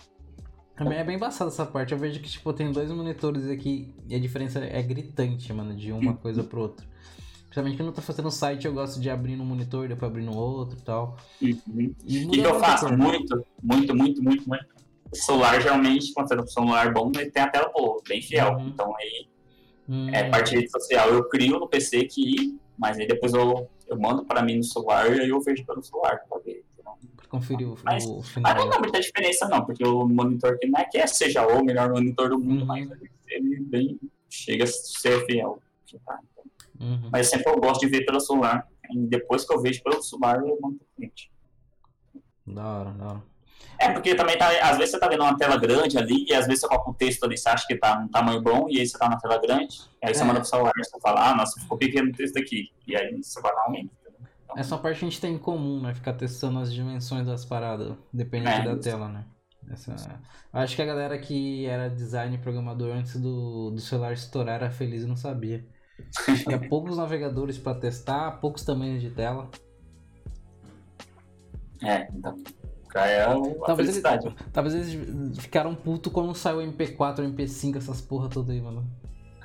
[0.74, 1.92] Também é bem embaçado essa parte.
[1.92, 5.92] Eu vejo que, tipo, tem dois monitores aqui e a diferença é gritante, mano, de
[5.92, 6.86] uma coisa pro outro.
[7.52, 10.34] Principalmente quando eu tô fazendo site, eu gosto de abrir no monitor, depois abrir no
[10.34, 11.18] outro e tal.
[11.42, 11.94] Uhum.
[12.02, 12.90] E o que, eu faço?
[12.96, 14.66] Muito, muito, muito, muito, muito.
[15.12, 18.22] O celular, geralmente, quando você tem um celular bom, ele tem a tela boa, bem
[18.22, 18.54] fiel.
[18.54, 18.68] Uhum.
[18.68, 19.28] Então aí,
[19.86, 20.08] uhum.
[20.08, 21.10] é parte de rede social.
[21.10, 25.14] Eu crio no PC aqui, mas aí depois eu, eu mando para mim no celular
[25.14, 26.64] e aí eu vejo pelo celular pra ver.
[27.28, 28.54] Conferir o, mas, o final.
[28.54, 31.46] Mas não dá muita diferença, não, porque o monitor que não é que é, seja
[31.46, 32.66] o melhor monitor do mundo, uhum.
[32.66, 32.88] mas
[33.28, 34.00] ele bem,
[34.30, 35.58] chega a ser fiel.
[36.06, 36.18] Tá?
[36.82, 37.08] Uhum.
[37.10, 38.66] Mas sempre eu gosto de ver pelo celular.
[38.90, 41.30] E depois que eu vejo pelo celular, eu mando pro cliente.
[42.46, 43.22] Da hora, da hora.
[43.78, 46.46] É, porque também tá, às vezes você tá vendo uma tela grande ali, e às
[46.46, 48.86] vezes você coloca um texto ali, você acha que tá num tamanho bom, e aí
[48.86, 50.24] você tá na tela grande, aí você é.
[50.24, 52.70] manda pro celular, você fala, ah, nossa, ficou pequeno o texto aqui.
[52.86, 53.90] E aí você vai dar um aumento.
[54.44, 55.94] Então, Essa parte a gente tem em comum, né?
[55.94, 58.82] Ficar testando as dimensões das paradas, dependente é, da isso.
[58.82, 59.24] tela, né?
[59.70, 60.20] Essa...
[60.52, 65.02] Acho que a galera que era design programador antes do, do celular estourar era feliz
[65.02, 65.64] e não sabia.
[66.42, 69.50] Tinha poucos navegadores para testar, poucos tamanhos de tela.
[71.82, 72.36] É, então.
[72.94, 74.26] É uma talvez felicidade.
[74.26, 78.60] Eles, talvez eles ficaram puto quando saiu o MP4, o MP5, essas porra toda aí,
[78.60, 78.86] mano.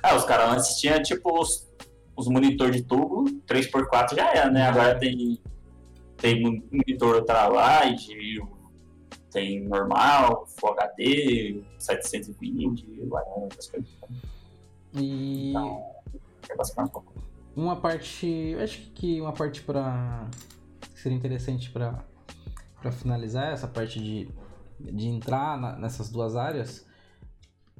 [0.02, 1.66] Ah, os caras antes tinham tipo os,
[2.14, 4.68] os monitor de tubo, 3x4 já era, né?
[4.68, 5.40] Agora tem,
[6.18, 8.06] tem monitor ultralight,
[9.30, 12.86] tem normal, Full HD, 720,
[13.50, 13.88] essas coisas.
[14.94, 15.50] E.
[15.50, 15.82] Então,
[17.56, 18.56] uma parte.
[18.62, 20.28] Acho que uma parte para
[20.94, 22.04] seria interessante para
[22.80, 24.28] para finalizar essa parte de,
[24.78, 26.86] de entrar na, nessas duas áreas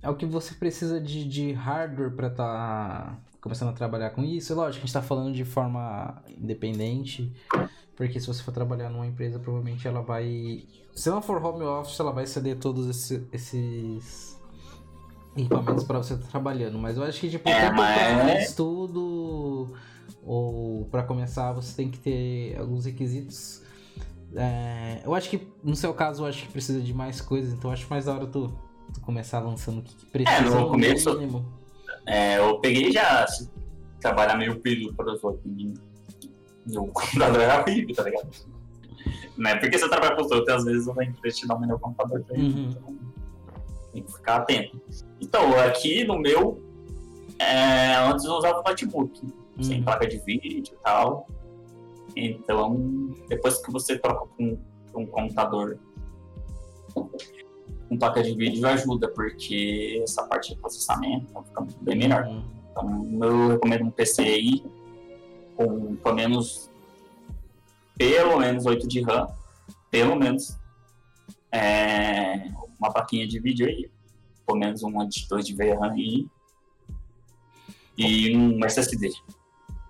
[0.03, 4.23] é o que você precisa de, de hardware para estar tá começando a trabalhar com
[4.25, 4.55] isso.
[4.55, 7.33] Lógico, a gente está falando de forma independente,
[7.97, 10.67] porque se você for trabalhar numa empresa, provavelmente ela vai.
[10.95, 14.38] Se não for home office, ela vai ceder todos esses
[15.41, 16.79] equipamentos para você estar tá trabalhando.
[16.79, 18.23] Mas eu acho que, tipo, é, tanto mas...
[18.23, 19.75] para estudo
[20.23, 23.63] ou para começar, você tem que ter alguns requisitos.
[24.35, 27.71] É, eu acho que, no seu caso, eu acho que precisa de mais coisas, então
[27.71, 28.53] acho mais da hora tu,
[28.93, 30.39] tu começar lançando o que, precisa.
[30.39, 31.45] É, no começo, mínimo.
[32.07, 33.49] É, eu peguei já assim,
[34.01, 35.45] trabalhar meio período para os outros.
[36.75, 38.29] O computador era horrível, tá ligado?
[39.37, 39.55] Né?
[39.57, 41.79] Porque você trabalha com os outros, às vezes eu tenho que te dar o melhor
[41.79, 42.25] computador.
[42.31, 42.71] Uhum.
[42.71, 42.99] Então,
[43.93, 44.81] tem que ficar atento.
[45.21, 46.63] Então, aqui no meu,
[47.39, 49.63] é, antes eu usava notebook, uhum.
[49.63, 51.29] sem placa de vídeo e tal.
[52.17, 54.59] Então, depois que você troca para um,
[54.95, 55.79] um, computador
[56.95, 62.25] com placa de vídeo ajuda, porque essa parte de processamento fica bem melhor.
[62.27, 62.45] Uhum.
[62.71, 64.65] Então, eu recomendo um PC aí
[65.57, 66.71] com pelo menos
[67.97, 69.27] pelo menos 8 de RAM,
[69.91, 70.57] pelo menos
[71.53, 73.91] é, uma plaquinha de vídeo aí,
[74.47, 76.27] pelo menos um editor de VRAM aí,
[77.97, 79.11] e um SSD.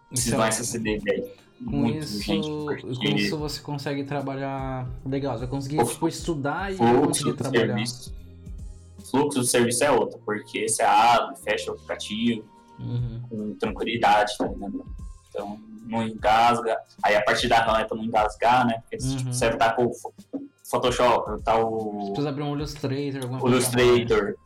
[0.09, 1.30] Precisa de um SSD velho.
[1.64, 3.11] Com isso, gente, porque...
[3.11, 5.34] com isso você consegue trabalhar legal.
[5.34, 7.66] Você vai conseguir tipo, estudar e conseguir trabalhar.
[7.66, 8.14] Serviço.
[9.11, 12.44] Fluxo do serviço é outro, porque você abre, fecha o aplicativo
[12.78, 13.22] uhum.
[13.28, 14.86] com tranquilidade, tá ligado?
[15.28, 16.78] Então, não engasga.
[17.02, 18.82] Aí a partir da RAM é pra não engasgar, né?
[18.82, 19.16] Porque uhum.
[19.16, 19.90] tipo, você tá com
[20.68, 21.92] Photoshop, tá o.
[21.92, 23.56] Você precisa abrir um Illustrator, alguma coisa.
[23.56, 24.36] Illustrator.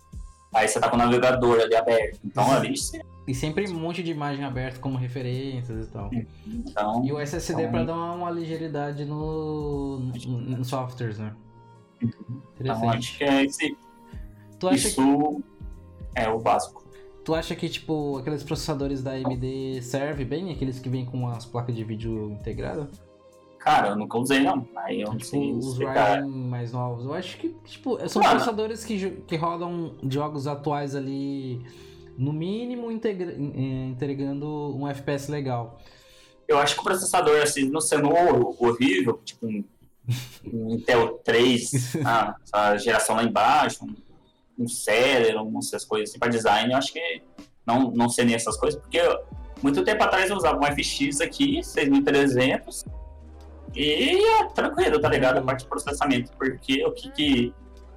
[0.55, 2.21] Aí você tá com o navegador ali aberto.
[2.25, 2.53] Então uhum.
[2.53, 3.03] ali você.
[3.27, 6.11] E sempre um monte de imagem aberta como referências e tal.
[6.45, 7.73] Então, e o SSD então...
[7.73, 11.33] para dar uma, uma ligeiridade no, no, no softwares, né?
[12.03, 12.43] Uhum.
[12.61, 13.77] Então acho que é esse.
[14.59, 16.21] Tu acha Isso que...
[16.21, 16.85] é o básico.
[17.25, 20.53] Tu acha que, tipo, aqueles processadores da AMD servem bem?
[20.53, 22.89] Aqueles que vêm com as placas de vídeo integradas?
[23.63, 24.67] Cara, eu nunca usei, não.
[24.75, 27.05] Aí eu não tipo, sei os Ryzen mais novos.
[27.05, 28.35] Eu acho que, tipo, são Mano.
[28.35, 31.65] processadores que, que rodam jogos atuais ali,
[32.19, 35.79] no mínimo, integra entregando um FPS legal.
[36.49, 39.65] Eu acho que o processador, assim, não sendo horrível, tipo um,
[40.53, 43.95] um Intel 3, ah, a geração lá embaixo, um,
[44.59, 47.23] um Celeron, essas coisas assim, para design, eu acho que
[47.65, 48.99] não, não sei nem essas coisas, porque
[49.63, 52.85] muito tempo atrás eu usava um FX aqui, 6300,
[53.75, 55.39] e é tranquilo, tá ligado?
[55.39, 57.55] A parte de processamento, porque o que, que,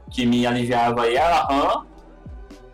[0.10, 1.86] que me aliviava aí era a RAM,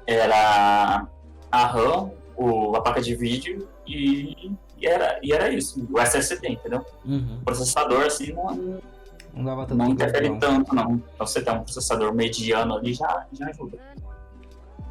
[0.05, 1.07] era
[1.51, 6.49] a RAM, o, a placa de vídeo e, e, era, e era isso, o SSD,
[6.49, 6.85] entendeu?
[7.05, 7.39] Uhum.
[7.41, 8.81] O processador, assim, não,
[9.33, 10.39] não, dava tanto não interfere não.
[10.39, 11.01] tanto, não.
[11.13, 13.77] Então você tem um processador mediano ali, já, já ajuda.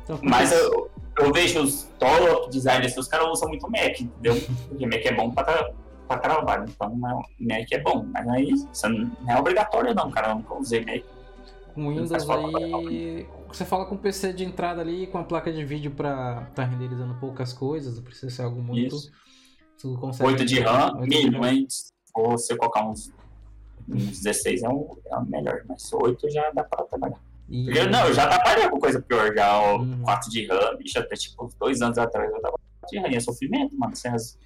[0.03, 4.35] Então, Mas eu, eu vejo os top designers, os caras usam muito Mac, entendeu?
[4.69, 5.71] Porque Mac é bom pra
[6.11, 6.67] pra trabalho.
[6.69, 10.31] Então, Mac é bom, mas aí não é obrigatório, não, cara.
[10.31, 11.05] Eu nunca usei Mac.
[11.73, 15.65] Com Windows aí, você fala com o PC de entrada ali, com a placa de
[15.65, 18.97] vídeo pra tá renderizando poucas coisas, não precisa ser algo muito.
[18.97, 19.13] Isso.
[19.81, 20.31] Tu consegue.
[20.31, 21.67] 8 de RAM, 8 de mínimo, hein?
[21.69, 23.13] Se você colocar uns,
[23.89, 27.19] uns 16 é, um, é o melhor, mas 8 já dá pra trabalhar.
[27.49, 27.77] E...
[27.77, 30.03] Eu, não, eu já trabalhei com coisa pior já, o Uhum.
[30.03, 32.99] 4 de RAM, bicho, até tipo uns dois anos atrás eu tava com 4 de
[32.99, 33.95] RAM, e é sofrimento, mano.
[33.95, 34.37] Você as,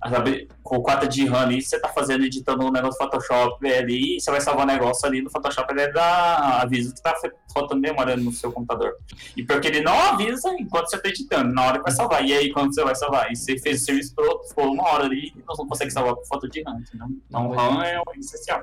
[0.00, 3.10] as abri- com o 4 de RAM ali, você tá fazendo, editando um negócio no
[3.10, 7.14] Photoshop ali, você vai salvar um negócio ali no Photoshop, ele dá aviso que tá
[7.52, 8.94] faltando memória no seu computador.
[9.36, 12.24] E porque ele não avisa enquanto você tá editando, na hora que vai salvar.
[12.24, 13.32] E aí, quando você vai salvar?
[13.32, 16.24] E você fez o serviço todo, ficou uma hora ali e não consegue salvar com
[16.26, 17.08] foto de RAM, entendeu?
[17.28, 18.62] Então, o RAM é o essencial.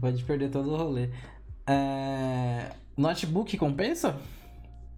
[0.00, 1.10] Pode perder todo o rolê.
[1.66, 4.16] É, Notebook compensa?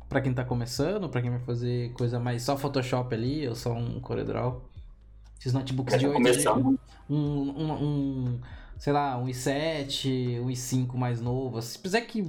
[0.08, 3.72] Pra quem tá começando, pra quem vai fazer coisa mais só Photoshop ali, ou só
[3.72, 4.62] um CorelDRAW.
[5.44, 6.78] Esses notebooks de 8 começando.
[7.10, 8.40] um, um, um,
[8.78, 11.60] sei lá, um i7, um i5 mais novo.
[11.60, 12.22] Se precisar que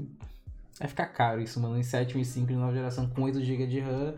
[0.77, 1.75] vai ficar caro isso, mano.
[1.75, 4.15] Um i7, um i5 de nova geração com 8 GB de RAM,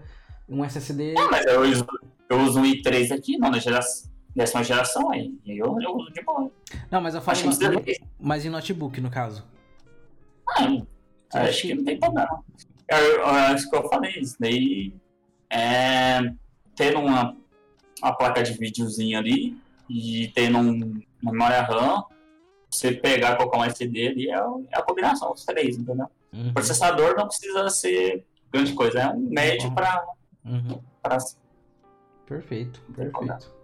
[0.50, 1.14] um SSD.
[1.16, 1.86] Ah, mas eu uso,
[2.28, 5.38] eu uso um i3 aqui, nona geração, décima geração aí.
[5.46, 6.52] E eu, eu uso de boa.
[6.90, 7.84] Não, mas eu falo Acho que no-
[8.20, 9.46] mas em notebook, no caso.
[10.50, 10.66] Ah,
[11.30, 12.44] Você acho que que- não tem problema.
[12.90, 14.36] Eu, eu acho que eu falei isso.
[14.40, 14.92] Daí,
[15.52, 16.20] é,
[16.76, 17.38] tendo uma,
[18.02, 19.58] uma placa de videozinho ali
[19.90, 22.04] e tendo um, uma memória RAM,
[22.70, 26.08] você pegar e colocar um SD ali é, é a combinação, os três, entendeu?
[26.34, 30.06] Uhum, O processador não precisa ser grande coisa, é um médio para
[30.46, 30.82] uhum.
[32.26, 33.56] Perfeito, perfeito.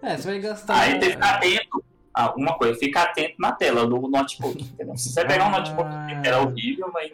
[0.00, 0.80] É, você vai gastar.
[0.80, 1.84] Aí tem que ficar atento.
[2.14, 4.96] Ah, uma coisa, fica atento na tela do notebook, entendeu?
[4.96, 7.12] Se você pegar um notebook que tem tela horrível, mas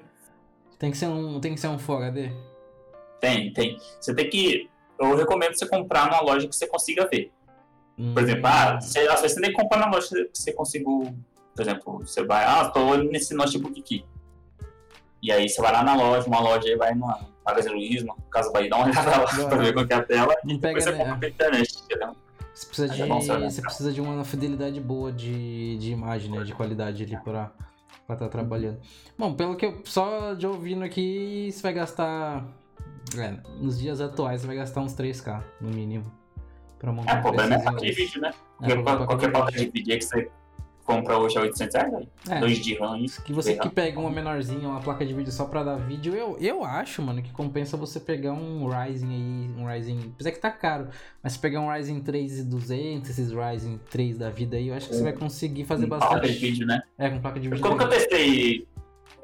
[0.79, 2.31] Tem que ser um, tem que ser um Full HD.
[3.21, 3.79] tem, tem.
[4.01, 4.71] Você tem que.
[5.11, 7.33] Eu recomendo você comprar numa loja que você consiga ver.
[7.99, 10.53] Hum, Por exemplo, ah, você, às vezes você tem que comprar na loja que você
[10.53, 10.85] consiga.
[10.85, 14.05] Por exemplo, você vai, ah, tô olhando nesse notebook aqui.
[15.23, 18.15] E aí você vai lá na loja, uma loja aí vai numa Magazine Luiza, no
[18.31, 20.35] Casa Bahia, dá uma olhada lá pra ver qual que é a tela.
[20.45, 20.99] Não E pega, depois você né?
[20.99, 22.17] compra pela internet, entendeu?
[22.55, 26.31] Você precisa de, é bom você você precisa de uma fidelidade boa de, de imagem,
[26.31, 26.43] né?
[26.43, 27.51] De qualidade ali pra
[28.03, 28.81] estar tá trabalhando.
[29.17, 32.45] Bom, pelo que eu só de ouvindo aqui, você vai gastar.
[33.19, 36.05] É, nos dias atuais, você vai gastar uns 3k, no mínimo.
[36.79, 38.31] Pra montar É, o problema é placa de vídeo, né?
[38.63, 40.31] É, Porque qualquer qualquer placa de de vídeo que você
[40.85, 42.07] compra hoje é 800 reais.
[42.29, 42.41] É.
[42.41, 43.23] 2 de RAM, isso.
[43.23, 46.37] Que você que pega uma menorzinha, uma placa de vídeo só pra dar vídeo, eu,
[46.41, 50.51] eu acho, mano, que compensa você pegar um Ryzen aí, um Ryzen, apesar que tá
[50.51, 50.89] caro,
[51.23, 54.97] mas se pegar um Ryzen 3200, esses Ryzen 3 da vida aí, eu acho que
[54.97, 56.39] você vai conseguir fazer Com placa de bastante.
[56.41, 56.83] vídeo, né?
[56.99, 57.71] É, com placa de Eu vídeo.
[57.71, 57.99] nunca legal.
[58.01, 58.67] testei.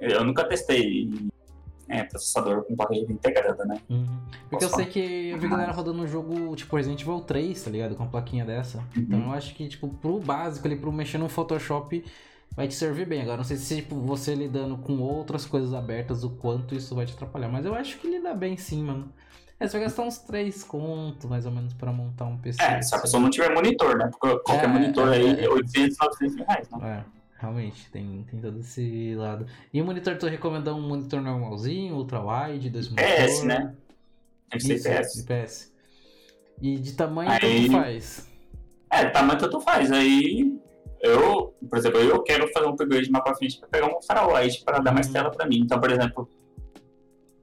[0.00, 1.10] Eu nunca testei
[1.88, 3.80] é, processador com placa de vídeo integrada, né?
[3.88, 4.06] Uhum.
[4.50, 7.70] Porque eu sei que eu vi galera rodando um jogo, tipo Resident Evil 3, tá
[7.70, 7.94] ligado?
[7.94, 8.82] Com uma plaquinha dessa.
[8.96, 12.04] Então eu acho que, tipo, pro básico ali, pro mexer no Photoshop,
[12.54, 13.22] vai te servir bem.
[13.22, 17.06] Agora, não sei se tipo, você lidando com outras coisas abertas, o quanto isso vai
[17.06, 17.48] te atrapalhar.
[17.48, 19.12] Mas eu acho que lida bem sim, mano.
[19.60, 22.62] É, você vai gastar uns 3 conto, mais ou menos, pra montar um PC.
[22.62, 24.08] É, se a pessoa não tiver monitor, né?
[24.08, 25.44] Porque qualquer É, monitor é, aí é.
[25.44, 27.04] é 800, 900 reais, né?
[27.04, 29.46] É, realmente, tem, tem todo esse lado.
[29.72, 33.44] E o monitor, tu recomenda um monitor normalzinho, ultra-wide, dois PS, monitores?
[33.44, 33.74] né?
[34.50, 35.12] Tem que ser Isso, PS.
[35.14, 35.72] de PS.
[36.60, 38.28] E de tamanho, Aí- tanto faz.
[38.90, 39.92] É, tamanho tanto faz.
[39.92, 40.58] Aí
[41.00, 44.62] eu, por exemplo, eu quero fazer um upgrade mais pra frente pra pegar um Ultrawide
[44.64, 45.12] pra dar mais Uhum.
[45.12, 45.58] tela pra mim.
[45.60, 46.28] Então, por exemplo,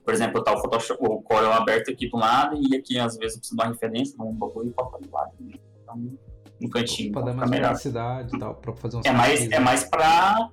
[0.03, 3.35] por exemplo, tá o Photoshop, o Corel aberto aqui do lado e aqui às vezes
[3.35, 5.31] eu preciso dar uma referência, um bagulho e colocar do lado.
[5.39, 6.17] Então,
[6.61, 7.67] no cantinho, Pra pra dar mais melhor.
[7.69, 10.49] praticidade e tal, pra fazer um É mais, é mais pra.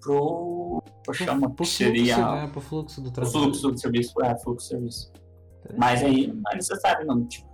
[0.00, 0.82] pro.
[1.12, 2.14] Chama, pro que seria.
[2.16, 2.48] fluxo, né?
[2.52, 3.32] Pro fluxo do O trabalho.
[3.32, 5.12] fluxo do serviço, é, fluxo do serviço.
[5.76, 7.24] Mas aí não é necessário, não.
[7.26, 7.48] Tipo.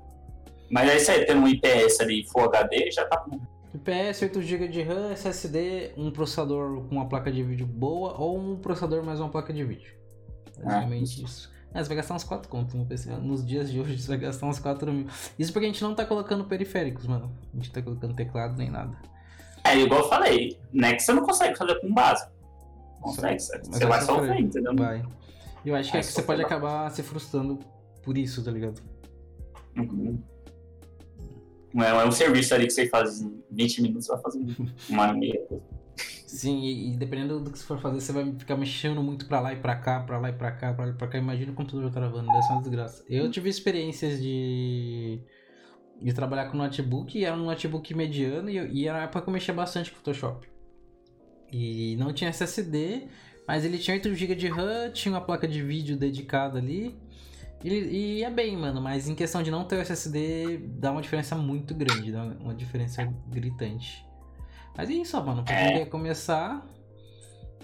[0.70, 3.40] Mas aí você tendo um IPS ali Full HD, já tá bom.
[3.74, 8.36] IPS, 8 GB de RAM, SSD, um processador com uma placa de vídeo boa ou
[8.38, 9.92] um processador mais uma placa de vídeo.
[10.62, 11.50] Basicamente isso.
[11.72, 13.10] É, você vai gastar uns 4 contos no PC.
[13.16, 15.06] Nos dias de hoje você vai gastar uns 4 mil.
[15.38, 17.30] Isso porque a gente não tá colocando periféricos, mano.
[17.52, 18.96] A gente tá colocando teclado nem nada.
[19.64, 22.26] É igual eu falei, Nex você não consegue fazer com base.
[23.00, 24.40] Consegue, você vai sofrer.
[24.40, 24.74] entendeu?
[24.74, 25.04] Vai.
[25.64, 27.58] Eu acho que, é que você pode acabar se frustrando
[28.02, 28.80] por isso, tá ligado?
[29.76, 30.20] Uhum.
[31.72, 34.56] Não é, é um serviço ali que você faz em 20 minutos, você vai fazer
[34.88, 35.40] uma meia.
[35.96, 39.52] Sim, e, dependendo do que você for fazer, você vai ficar mexendo muito pra lá
[39.52, 41.18] e pra cá, pra lá e pra cá, pra lá e pra cá.
[41.18, 43.04] Imagina o computador travando, deve ser uma desgraça.
[43.08, 45.20] Eu tive experiências de,
[46.00, 49.28] de trabalhar com notebook, e era um notebook mediano, e, e era na época que
[49.28, 50.48] eu mexia bastante com Photoshop.
[51.52, 53.08] E não tinha SSD,
[53.46, 56.96] mas ele tinha 8 GB de RAM, tinha uma placa de vídeo dedicada ali.
[57.64, 61.02] E, e ia bem, mano, mas em questão de não ter o SSD, dá uma
[61.02, 64.08] diferença muito grande, dá uma diferença gritante.
[64.76, 65.78] Mas é isso, mano, pra quem É.
[65.80, 66.66] quer começar,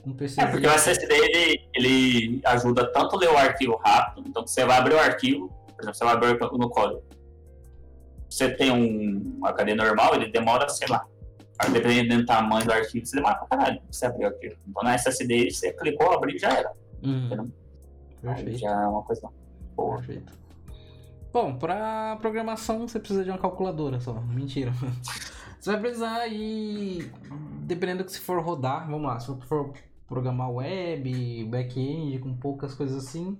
[0.06, 0.40] um PC.
[0.40, 4.64] É, porque o SSD ele, ele ajuda tanto a ler o arquivo rápido, então você
[4.64, 7.02] vai abrir o arquivo, por exemplo, você vai abrir no Corel.
[8.28, 11.06] você tem um HD normal, ele demora, sei lá,
[11.72, 14.56] dependendo do tamanho do arquivo, você demora pra caralho você abrir o arquivo.
[14.68, 16.72] Então na SSD você clicou, abriu e já era.
[17.02, 17.50] Uhum.
[18.20, 18.58] Perfeito.
[18.58, 19.28] já é uma coisa
[19.74, 19.96] boa.
[19.98, 20.32] Perfeito.
[21.32, 24.12] Bom, pra programação você precisa de uma calculadora só.
[24.14, 24.72] Mentira.
[25.66, 27.10] Você vai precisar e
[27.62, 29.72] dependendo do que se for rodar, vamos lá, se for
[30.06, 33.36] programar web, back-end, com poucas coisas assim,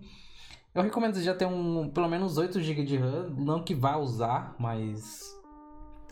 [0.75, 3.97] eu recomendo você já ter um, pelo menos 8 GB de RAM, não que vá
[3.97, 5.41] usar, mas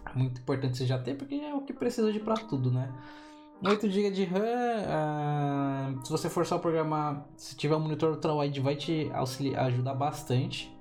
[0.07, 2.93] é muito importante você já ter, porque é o que precisa de para tudo, né?
[3.67, 4.39] 8 GB de RAM,
[5.99, 9.95] uh, se você for só programar, se tiver um monitor ultrawide vai te auxiliar, ajudar
[9.95, 10.73] bastante.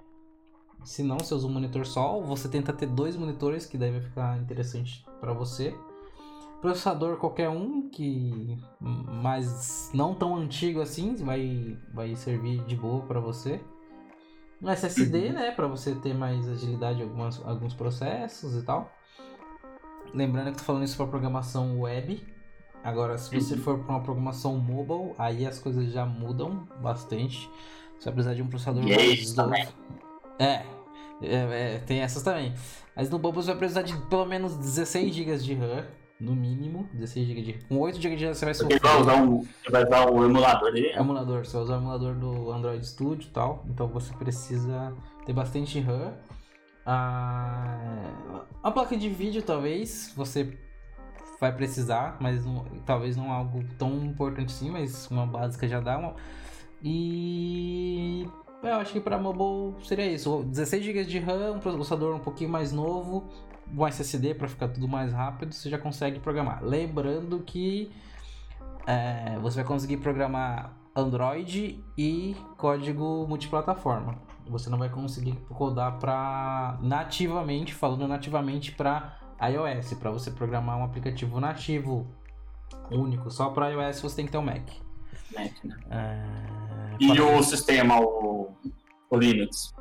[0.84, 4.38] Se não, você usa um monitor só, você tenta ter dois monitores, que deve ficar
[4.38, 5.74] interessante para você.
[6.60, 13.22] Processador qualquer um, que mas não tão antigo assim, vai, vai servir de boa para
[13.22, 13.62] você.
[14.62, 18.92] Um SSD, né, para você ter mais agilidade em algumas, alguns processos e tal.
[20.14, 22.22] Lembrando que tô falando isso para programação web.
[22.84, 27.50] Agora, se você for para uma programação mobile, aí as coisas já mudam bastante.
[27.98, 29.54] Você vai precisar de um processador mais novo.
[30.40, 30.66] É,
[31.24, 32.54] é, é, tem essas também.
[32.96, 35.86] Mas no Bubble você vai precisar de pelo menos 16 GB de RAM,
[36.20, 36.88] no mínimo.
[36.94, 37.60] 16 GB de RAM.
[37.68, 38.80] Com 8 GB de RAM você vai sofrer.
[38.80, 40.90] Você vai usar, um, você vai usar o emulador dele?
[40.90, 43.66] Emulador, você vai usar o emulador do Android Studio e tal.
[43.70, 44.94] Então você precisa
[45.26, 46.14] ter bastante RAM.
[46.86, 50.58] Ah, a placa de vídeo talvez você
[51.40, 55.98] vai precisar, mas não, talvez não algo tão importante assim, mas uma básica já dá
[55.98, 56.16] uma.
[56.82, 58.28] E
[58.70, 60.44] eu acho que para mobile seria isso.
[60.44, 63.30] 16 GB de RAM, um processador um pouquinho mais novo,
[63.76, 66.64] um SSD para ficar tudo mais rápido, você já consegue programar.
[66.64, 67.92] Lembrando que
[68.88, 74.16] é, você vai conseguir programar Android e código multiplataforma.
[74.48, 80.84] Você não vai conseguir codar para nativamente, falando nativamente para iOS, para você programar um
[80.84, 82.08] aplicativo nativo
[82.92, 84.70] único só para iOS você tem que ter um Mac.
[85.34, 85.78] Mac né?
[85.92, 86.96] É...
[87.00, 88.52] E o sistema, o,
[89.10, 89.74] o Linux?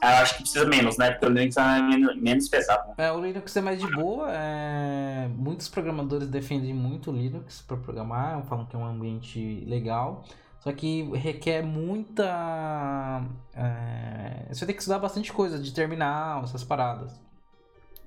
[0.00, 1.10] Eu acho que precisa menos, né?
[1.10, 2.94] Porque o Linux é menos, menos pesado.
[2.96, 4.28] É, o Linux é mais de boa.
[4.30, 5.28] É...
[5.28, 10.24] Muitos programadores defendem muito o Linux para programar, falam que é um ambiente legal.
[10.60, 13.22] Só que requer muita.
[13.54, 14.46] É...
[14.52, 17.20] Você tem que estudar bastante coisa de terminal, essas paradas.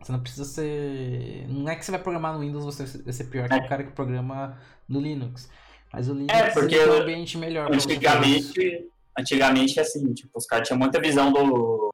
[0.02, 1.46] Você não precisa ser.
[1.50, 3.58] Não é que você vai programar no Windows você vai ser pior que é.
[3.58, 4.58] o cara que programa
[4.88, 5.50] no Linux.
[5.94, 7.74] Mas o Linux é, porque é um ambiente melhor.
[7.74, 8.88] Antigamente,
[9.18, 11.94] antigamente, assim, tipo, os caras tinham muita visão do,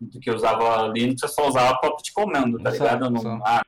[0.00, 3.10] do que usava Linux, eu só usava para de comando, tá ligado?
[3.10, 3.62] Não, ah,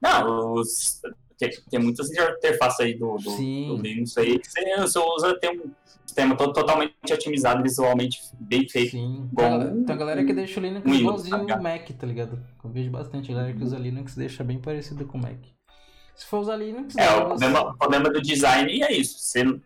[0.00, 1.00] não os,
[1.38, 5.58] tem, tem muitas interfaces aí do, do, do, Linux aí que você, você usa, tem
[5.58, 5.70] um
[6.04, 8.92] sistema todo, totalmente otimizado, visualmente bem feito.
[8.92, 9.28] Sim.
[9.32, 12.38] Bom, tem a galera que deixa o Linux um igualzinho tá o Mac, tá ligado?
[12.62, 15.38] Eu vejo bastante a galera que usa Linux deixa bem parecido com o Mac.
[16.14, 16.96] Se for usar Linux.
[16.96, 19.18] É, o problema, o problema, do design é isso.
[19.18, 19.60] Você,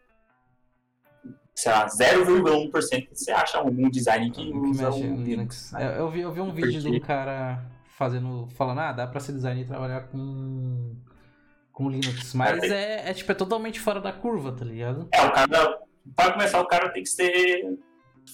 [1.54, 5.72] sei lá, 0,1% você acha algum design que, que usa mexe um Linux.
[5.72, 7.64] Eu, eu, vi, eu vi um vídeo de um cara
[7.96, 10.94] fazendo, falando, ah, dá pra ser designer e trabalhar com,
[11.72, 12.34] com Linux.
[12.34, 15.08] Mas é, é, tipo, é totalmente fora da curva, tá ligado?
[15.12, 15.78] É, o cara,
[16.14, 17.78] para começar, o cara tem que ser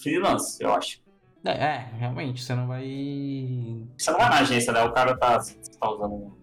[0.01, 1.01] freelance, eu acho.
[1.45, 3.85] É, é, realmente, você não vai.
[3.97, 4.81] Você não vai na agência, né?
[4.83, 6.42] O cara tá, tá usando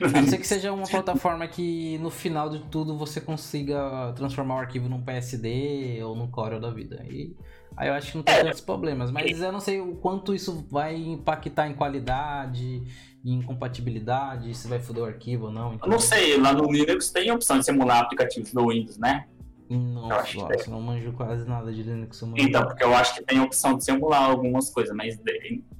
[0.00, 4.56] a não ser que seja uma plataforma que no final de tudo você consiga transformar
[4.56, 7.04] o arquivo num PSD ou num Corel da vida.
[7.08, 7.34] E
[7.76, 8.44] aí eu acho que não tem é.
[8.44, 9.10] tantos problemas.
[9.10, 12.82] Mas eu não sei o quanto isso vai impactar em qualidade,
[13.24, 15.74] em compatibilidade, se vai foder o arquivo ou não.
[15.74, 15.88] Então...
[15.88, 19.26] Eu não sei, lá no Linux tem a opção de simular aplicativos do Windows, né?
[19.68, 22.20] Nossa, eu nossa, não manjo quase nada de Linux.
[22.36, 25.16] Então, porque eu acho que tem a opção de simular algumas coisas, mas,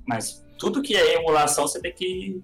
[0.06, 2.40] mas tudo que é emulação você tem que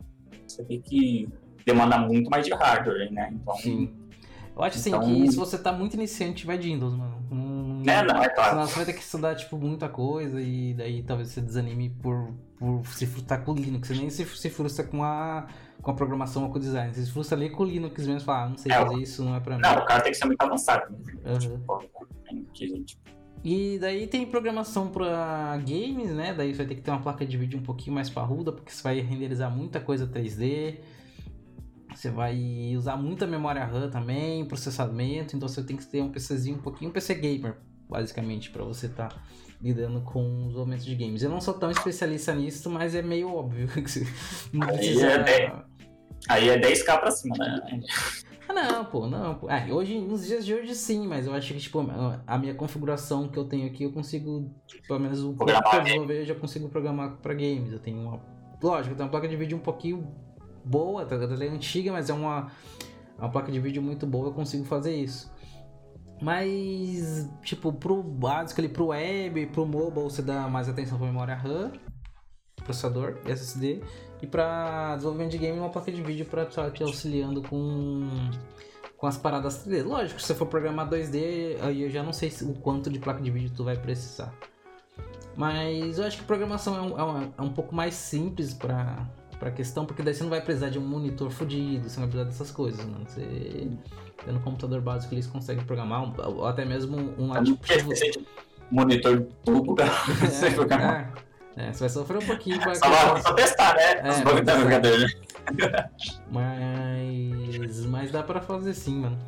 [0.52, 1.28] você tem que
[1.64, 3.30] demandar muito mais de hardware, né?
[3.32, 3.92] Então, Sim.
[4.56, 5.02] Eu acho assim então...
[5.02, 7.22] que se você tá muito iniciante, vai de Windows, mano.
[7.30, 8.50] Não, é, não, é claro.
[8.50, 12.32] Senão você vai ter que estudar, tipo, muita coisa e daí talvez você desanime por,
[12.58, 13.88] por se frustrar com o Linux.
[13.88, 15.46] Você nem se, se frustra com a,
[15.82, 16.94] com a programação ou com o design.
[16.94, 18.94] Você se frustra ali com o Linux mesmo e fala, ah, não sei é, fazer
[18.94, 19.60] isso, não é pra mim.
[19.60, 20.94] Não, o cara tem que ser muito avançado.
[21.26, 21.38] Uhum.
[21.38, 21.84] Tipo,
[22.54, 23.02] que, tipo,
[23.44, 26.34] e daí tem programação para games, né?
[26.34, 28.72] Daí você vai ter que ter uma placa de vídeo um pouquinho mais parruda, porque
[28.72, 30.78] você vai renderizar muita coisa 3D.
[31.94, 36.56] Você vai usar muita memória RAM também, processamento, então você tem que ter um PCzinho
[36.56, 37.56] um pouquinho um PC gamer,
[37.88, 39.22] basicamente, para você estar tá
[39.62, 41.22] lidando com os momentos de games.
[41.22, 44.06] Eu não sou tão especialista nisso, mas é meio óbvio que você
[44.52, 45.06] não precisa...
[45.08, 45.52] Aí é, 10,
[46.28, 47.80] aí é 10k pra cima, né?
[48.48, 49.34] Ah, não, pô, não.
[49.34, 49.50] Pô.
[49.50, 51.84] É, hoje, nos dias de hoje sim, mas eu acho que, tipo,
[52.26, 54.50] a minha configuração que eu tenho aqui, eu consigo,
[54.86, 57.72] pelo menos o pouco que eu desenvolver, eu já consigo programar para games.
[57.72, 60.06] Eu tenho uma lógico, tem uma placa de vídeo um pouquinho
[60.64, 61.14] boa, tá?
[61.14, 62.50] ela é antiga, mas é uma,
[63.18, 65.32] uma placa de vídeo muito boa, eu consigo fazer isso.
[66.20, 71.34] Mas, tipo, pro básico ali, pro web, pro mobile, você dá mais atenção pra memória
[71.34, 71.72] RAM,
[72.66, 73.80] processador, SSD,
[74.20, 78.06] e pra desenvolvimento de game, uma placa de vídeo pra estar te auxiliando com,
[78.96, 79.84] com as paradas 3D.
[79.84, 83.22] Lógico, se você for programar 2D, aí eu já não sei o quanto de placa
[83.22, 84.32] de vídeo tu vai precisar.
[85.36, 89.06] Mas eu acho que programação é um, é um, é um pouco mais simples pra,
[89.38, 92.08] pra questão, porque daí você não vai precisar de um monitor fodido, você não vai
[92.08, 93.04] precisar dessas coisas, mano.
[93.06, 93.68] Você,
[94.24, 97.34] tendo um computador básico, eles conseguem programar, um, ou até mesmo um.
[98.70, 99.86] Monitor tubo pra
[100.24, 101.25] você programar.
[101.56, 102.74] É, você vai sofrer um pouquinho pra.
[102.74, 104.00] Só, só testar, né?
[104.04, 105.06] É, Os brincadeira.
[106.30, 107.86] Mas.
[107.86, 109.18] Mas dá pra fazer sim, mano.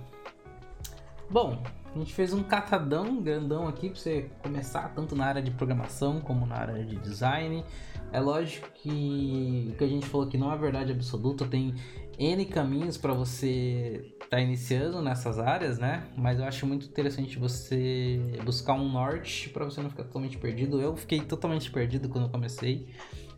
[1.31, 1.63] Bom,
[1.95, 6.21] a gente fez um catadão grandão aqui para você começar tanto na área de programação
[6.21, 7.65] como na área de design.
[8.13, 11.75] É lógico que o que a gente falou aqui não é verdade absoluta, tem
[12.19, 16.09] N caminhos para você tá iniciando nessas áreas, né?
[16.17, 20.81] Mas eu acho muito interessante você buscar um norte para você não ficar totalmente perdido.
[20.81, 22.89] Eu fiquei totalmente perdido quando comecei.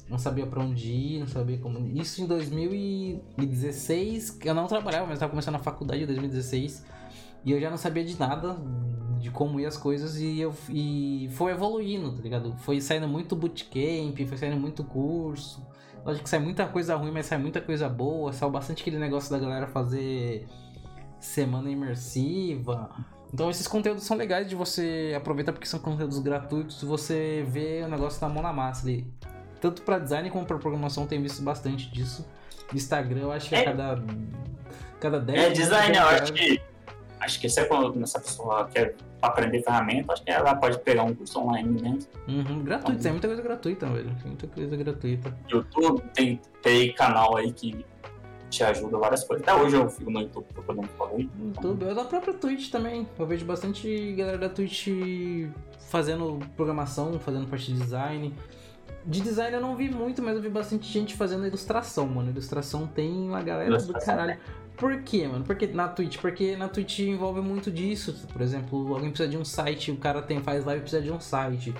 [0.09, 1.87] Não sabia para onde ir, não sabia como.
[1.89, 6.83] Isso em 2016, eu não trabalhava, mas estava começando a faculdade em 2016
[7.45, 8.57] e eu já não sabia de nada,
[9.19, 12.55] de como ia as coisas, e eu e foi evoluindo, tá ligado?
[12.59, 15.67] Foi saindo muito bootcamp, foi saindo muito curso.
[16.05, 18.33] Lógico que sai muita coisa ruim, mas sai muita coisa boa.
[18.33, 20.47] Saiu bastante aquele negócio da galera fazer
[21.21, 22.91] semana imersiva.
[23.33, 27.89] Então esses conteúdos são legais de você aproveitar porque são conteúdos gratuitos, você vê o
[27.89, 29.07] negócio na mão na massa ali.
[29.61, 32.27] Tanto para design como para programação tem visto bastante disso.
[32.75, 33.61] Instagram, eu acho que é.
[33.61, 34.03] a cada
[34.99, 36.61] cada 10 É design, eu acho que
[37.21, 41.39] acho que se essa pessoa quer aprender ferramenta, acho que ela pode pegar um curso
[41.41, 41.99] online, né?
[42.27, 44.17] Uhum, gratuito, então, tem muita coisa gratuita, velho.
[44.17, 45.37] Tem muita coisa gratuita.
[45.49, 47.85] YouTube tem, tem canal aí que
[48.49, 49.47] te ajuda várias coisas.
[49.47, 51.29] Até hoje eu fico no YouTube procurando fazer.
[51.39, 53.07] YouTube, eu da própria Twitch também.
[53.19, 54.89] Eu vejo bastante galera da Twitch
[55.89, 58.35] fazendo programação, fazendo parte de design.
[59.07, 62.31] De design eu não vi muito, mas eu vi bastante gente fazendo ilustração, mano.
[62.31, 64.39] Ilustração tem uma galera do caralho.
[64.81, 65.45] Por quê, mano?
[65.45, 66.17] Porque na Twitch?
[66.19, 68.27] Porque na Twitch envolve muito disso.
[68.33, 71.13] Por exemplo, alguém precisa de um site, o cara tem, faz live e precisa de
[71.13, 71.75] um site.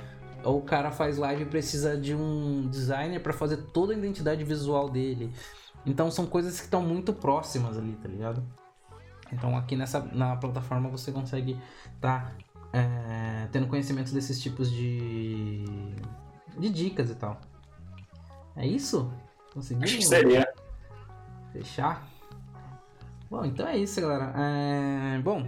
[0.45, 4.45] Ou o cara faz live e precisa de um designer para fazer toda a identidade
[4.45, 5.33] visual dele.
[5.87, 8.45] Então são coisas que estão muito próximas ali, tá ligado?
[9.33, 11.57] Então aqui nessa na plataforma você consegue
[12.03, 12.33] tá
[12.71, 15.65] é, tendo conhecimento desses tipos de
[16.59, 17.41] de dicas e tal.
[18.55, 19.11] É isso?
[19.55, 19.89] Conseguimos?
[19.89, 20.53] Acho que seria.
[21.51, 22.10] Fechar?
[23.31, 24.35] Bom, então é isso, galera.
[24.37, 25.21] É...
[25.21, 25.47] Bom,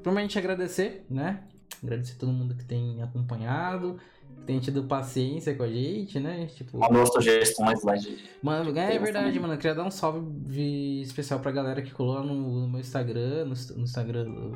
[0.00, 1.42] primeiramente agradecer, né?
[1.82, 3.98] Agradecer a todo mundo que tem acompanhado,
[4.36, 6.46] que tem tido paciência com a gente, né?
[6.46, 6.78] Tipo...
[6.78, 8.16] Mandou sugestões lá de.
[8.40, 9.54] Mano, é, é verdade, mano.
[9.54, 13.54] Eu queria dar um salve especial pra galera que colou no, no meu Instagram, no,
[13.76, 14.52] no, Instagram.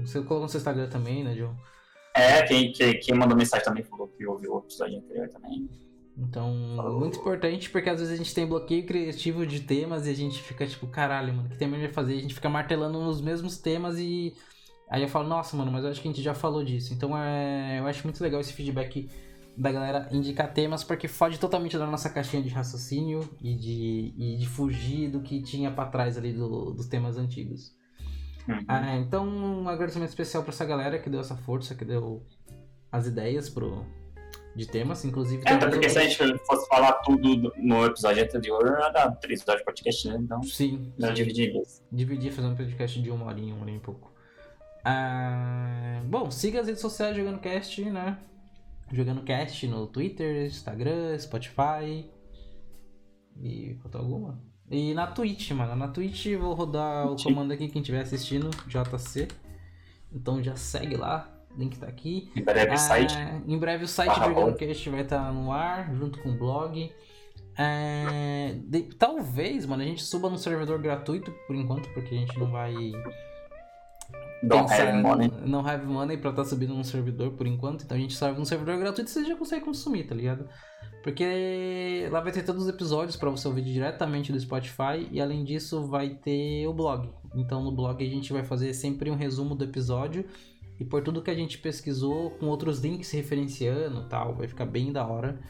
[0.00, 1.54] Você colocou no seu Instagram também, né, João?
[2.16, 5.68] É, quem, quem, quem mandou mensagem também falou que ouviu o episódio anterior também.
[6.18, 6.50] Então,
[6.98, 10.42] muito importante porque às vezes a gente tem bloqueio criativo de temas e a gente
[10.42, 12.14] fica tipo, caralho, mano, que tema a gente vai fazer?
[12.14, 14.34] A gente fica martelando nos mesmos temas e
[14.88, 16.94] aí eu falo, nossa, mano, mas eu acho que a gente já falou disso.
[16.94, 19.10] Então, é, eu acho muito legal esse feedback
[19.58, 24.36] da galera indicar temas porque foge totalmente da nossa caixinha de raciocínio e de, e
[24.36, 27.74] de fugir do que tinha para trás ali do, dos temas antigos.
[28.48, 28.64] Uhum.
[28.66, 32.24] Ah, então, um agradecimento especial para essa galera que deu essa força, que deu
[32.90, 33.84] as ideias pro,
[34.56, 35.42] de temas, inclusive.
[35.46, 39.40] É, até porque se a gente fosse falar tudo no episódio anterior, ia dar três
[39.40, 40.16] episódios de podcast, né?
[40.18, 40.42] Então.
[40.42, 40.92] Sim.
[40.98, 41.84] Não dividir mesmo.
[41.92, 44.10] Dividir, fazer um podcast de uma horinha, uma horinha e pouco.
[44.82, 48.18] Ah, bom, siga as redes sociais Jogando Cast, né?
[48.90, 52.10] Jogando Cast no Twitter, Instagram, Spotify.
[53.38, 54.40] E faltou alguma?
[54.70, 55.76] E na Twitch, mano.
[55.76, 59.28] Na Twitch vou rodar o comando aqui, quem estiver assistindo, JC.
[60.10, 62.30] Então já segue lá, link tá aqui.
[62.36, 63.16] Em breve o site.
[63.16, 66.38] É, em breve o site do Jogando vai estar tá no ar, junto com o
[66.38, 66.92] blog.
[67.58, 72.38] É, de, talvez, mano, a gente suba no servidor gratuito por enquanto, porque a gente
[72.38, 72.74] não vai.
[74.42, 75.32] Don't have money.
[75.46, 77.84] Não have money pra estar tá subindo num servidor por enquanto.
[77.84, 80.46] Então a gente sobe no servidor gratuito e você já consegue consumir, tá ligado?
[81.02, 85.44] Porque lá vai ter todos os episódios para você ouvir diretamente do Spotify e além
[85.44, 87.08] disso vai ter o blog.
[87.34, 90.26] Então no blog a gente vai fazer sempre um resumo do episódio
[90.78, 94.92] e por tudo que a gente pesquisou com outros links referenciando tal, vai ficar bem
[94.92, 95.40] da hora.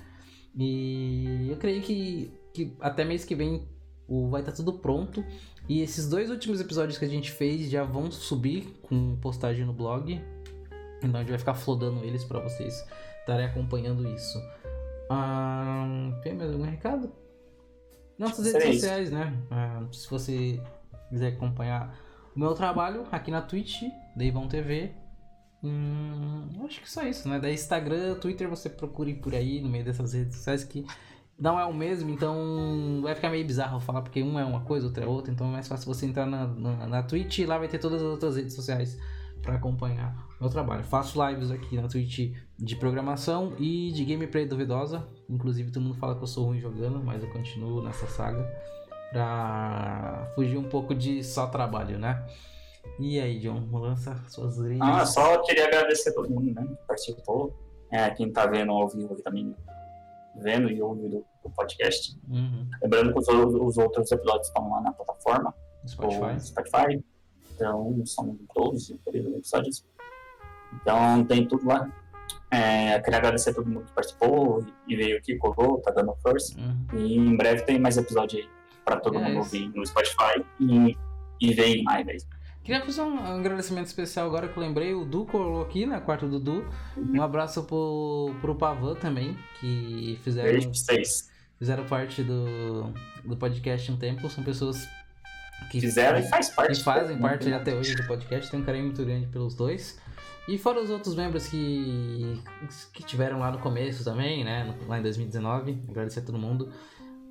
[0.55, 3.69] E eu creio que, que até mês que vem
[4.09, 5.25] o, vai estar tá tudo pronto.
[5.69, 9.73] E esses dois últimos episódios que a gente fez já vão subir com postagem no
[9.73, 10.21] blog.
[11.03, 12.85] Então a gente vai ficar flodando eles para vocês
[13.21, 14.39] estarem acompanhando isso.
[15.11, 15.87] Ah,
[16.23, 17.13] tem mais algum recado?
[18.19, 19.37] Nossas redes sociais, né?
[19.51, 20.61] Uh, se você
[21.11, 21.99] quiser acompanhar
[22.35, 23.83] o meu trabalho aqui na Twitch,
[24.15, 24.95] Deivão TV.
[25.63, 27.39] Hum, acho que só isso, né?
[27.41, 30.85] Daí Instagram, Twitter, você procure por aí no meio dessas redes sociais que
[31.39, 34.87] não é o mesmo, então vai ficar meio bizarro falar, porque um é uma coisa,
[34.87, 37.59] outro é outra, então é mais fácil você entrar na, na, na Twitch e lá
[37.59, 38.99] vai ter todas as outras redes sociais
[39.43, 40.83] para acompanhar meu trabalho.
[40.85, 46.17] Faço lives aqui na Twitch de programação e de gameplay duvidosa, inclusive todo mundo fala
[46.17, 48.47] que eu sou ruim jogando, mas eu continuo nessa saga
[49.11, 52.27] pra fugir um pouco de só trabalho, né?
[52.99, 54.81] E aí, John, lança suas redes.
[54.81, 57.55] Ah, só queria agradecer a todo mundo, né, que participou.
[57.91, 59.55] É, quem tá vendo ao vivo aqui também
[60.39, 62.19] vendo e ouvindo o podcast.
[62.29, 62.69] Uhum.
[62.83, 65.55] Lembrando que os, os, outros episódios estão lá na plataforma.
[65.87, 66.41] Spotify.
[66.41, 67.05] Spotify.
[67.55, 69.85] Então, são 12 episódios.
[70.75, 71.91] Então, tem tudo lá.
[72.51, 76.59] É, queria agradecer a todo mundo que participou e veio aqui, colou, tá dando força.
[76.59, 76.99] Uhum.
[76.99, 78.49] E em breve tem mais episódio aí
[78.85, 80.97] para todo é mundo ouvir no Spotify e,
[81.41, 82.19] e vem mais aí.
[82.67, 84.93] Queria fazer um agradecimento especial agora que eu lembrei.
[84.93, 86.01] O Du colou aqui, né?
[86.01, 86.69] Quarto do Du.
[86.97, 90.51] Um abraço pro, pro Pavan também, que fizeram.
[90.51, 91.31] Beijo vocês.
[91.61, 92.93] Fizeram parte do,
[93.25, 94.29] do podcast um tempo.
[94.29, 94.85] São pessoas
[95.71, 96.79] que fizeram e faz parte.
[96.79, 98.51] Que fazem parte até hoje do podcast.
[98.51, 100.01] Tem um carinho muito grande pelos dois.
[100.49, 102.43] E fora os outros membros que,
[102.93, 104.77] que tiveram lá no começo também, né?
[104.89, 105.85] Lá em 2019.
[105.89, 106.73] Agradecer a todo mundo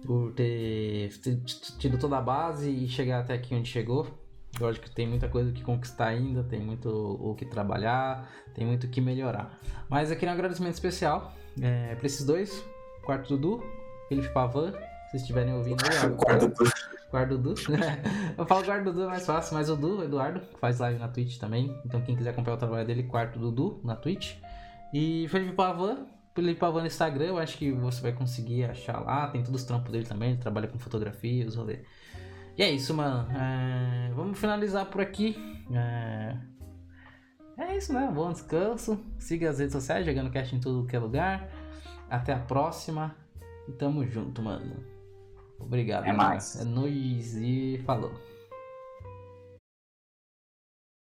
[0.05, 1.41] por ter, ter
[1.77, 4.24] tido toda a base e chegar até aqui onde chegou.
[4.59, 8.85] Lógico que tem muita coisa que conquistar ainda, tem muito o que trabalhar, tem muito
[8.85, 9.59] o que melhorar.
[9.89, 12.63] Mas aqui um agradecimento especial é, para esses dois,
[13.03, 13.63] Quarto Dudu,
[14.07, 14.77] Felipe Pavan, se
[15.11, 15.83] vocês estiverem ouvindo.
[16.17, 16.71] Quarto Dudu.
[17.09, 17.61] Quarto Dudu.
[18.37, 21.37] Eu falo Quarto Dudu é mais fácil, mas o Du, Eduardo, faz live na Twitch
[21.37, 21.77] também.
[21.85, 24.35] Então quem quiser acompanhar o trabalho dele, Quarto Dudu na Twitch.
[24.93, 29.27] E Felipe Pavan, Felipe Pavan no Instagram, eu acho que você vai conseguir achar lá.
[29.27, 31.79] Tem todos os trampos dele também, ele trabalha com fotografia, os rolês.
[32.57, 33.27] E é isso, mano.
[33.31, 34.11] É...
[34.13, 35.35] Vamos finalizar por aqui.
[35.71, 36.37] É...
[37.57, 38.09] é isso, né?
[38.13, 38.99] Bom descanso.
[39.17, 41.49] Siga as redes sociais, jogando cast em tudo que é lugar.
[42.09, 43.15] Até a próxima.
[43.67, 44.83] E tamo junto, mano.
[45.59, 46.05] Obrigado.
[46.05, 46.61] É mais.
[46.61, 48.13] É nóis e falou.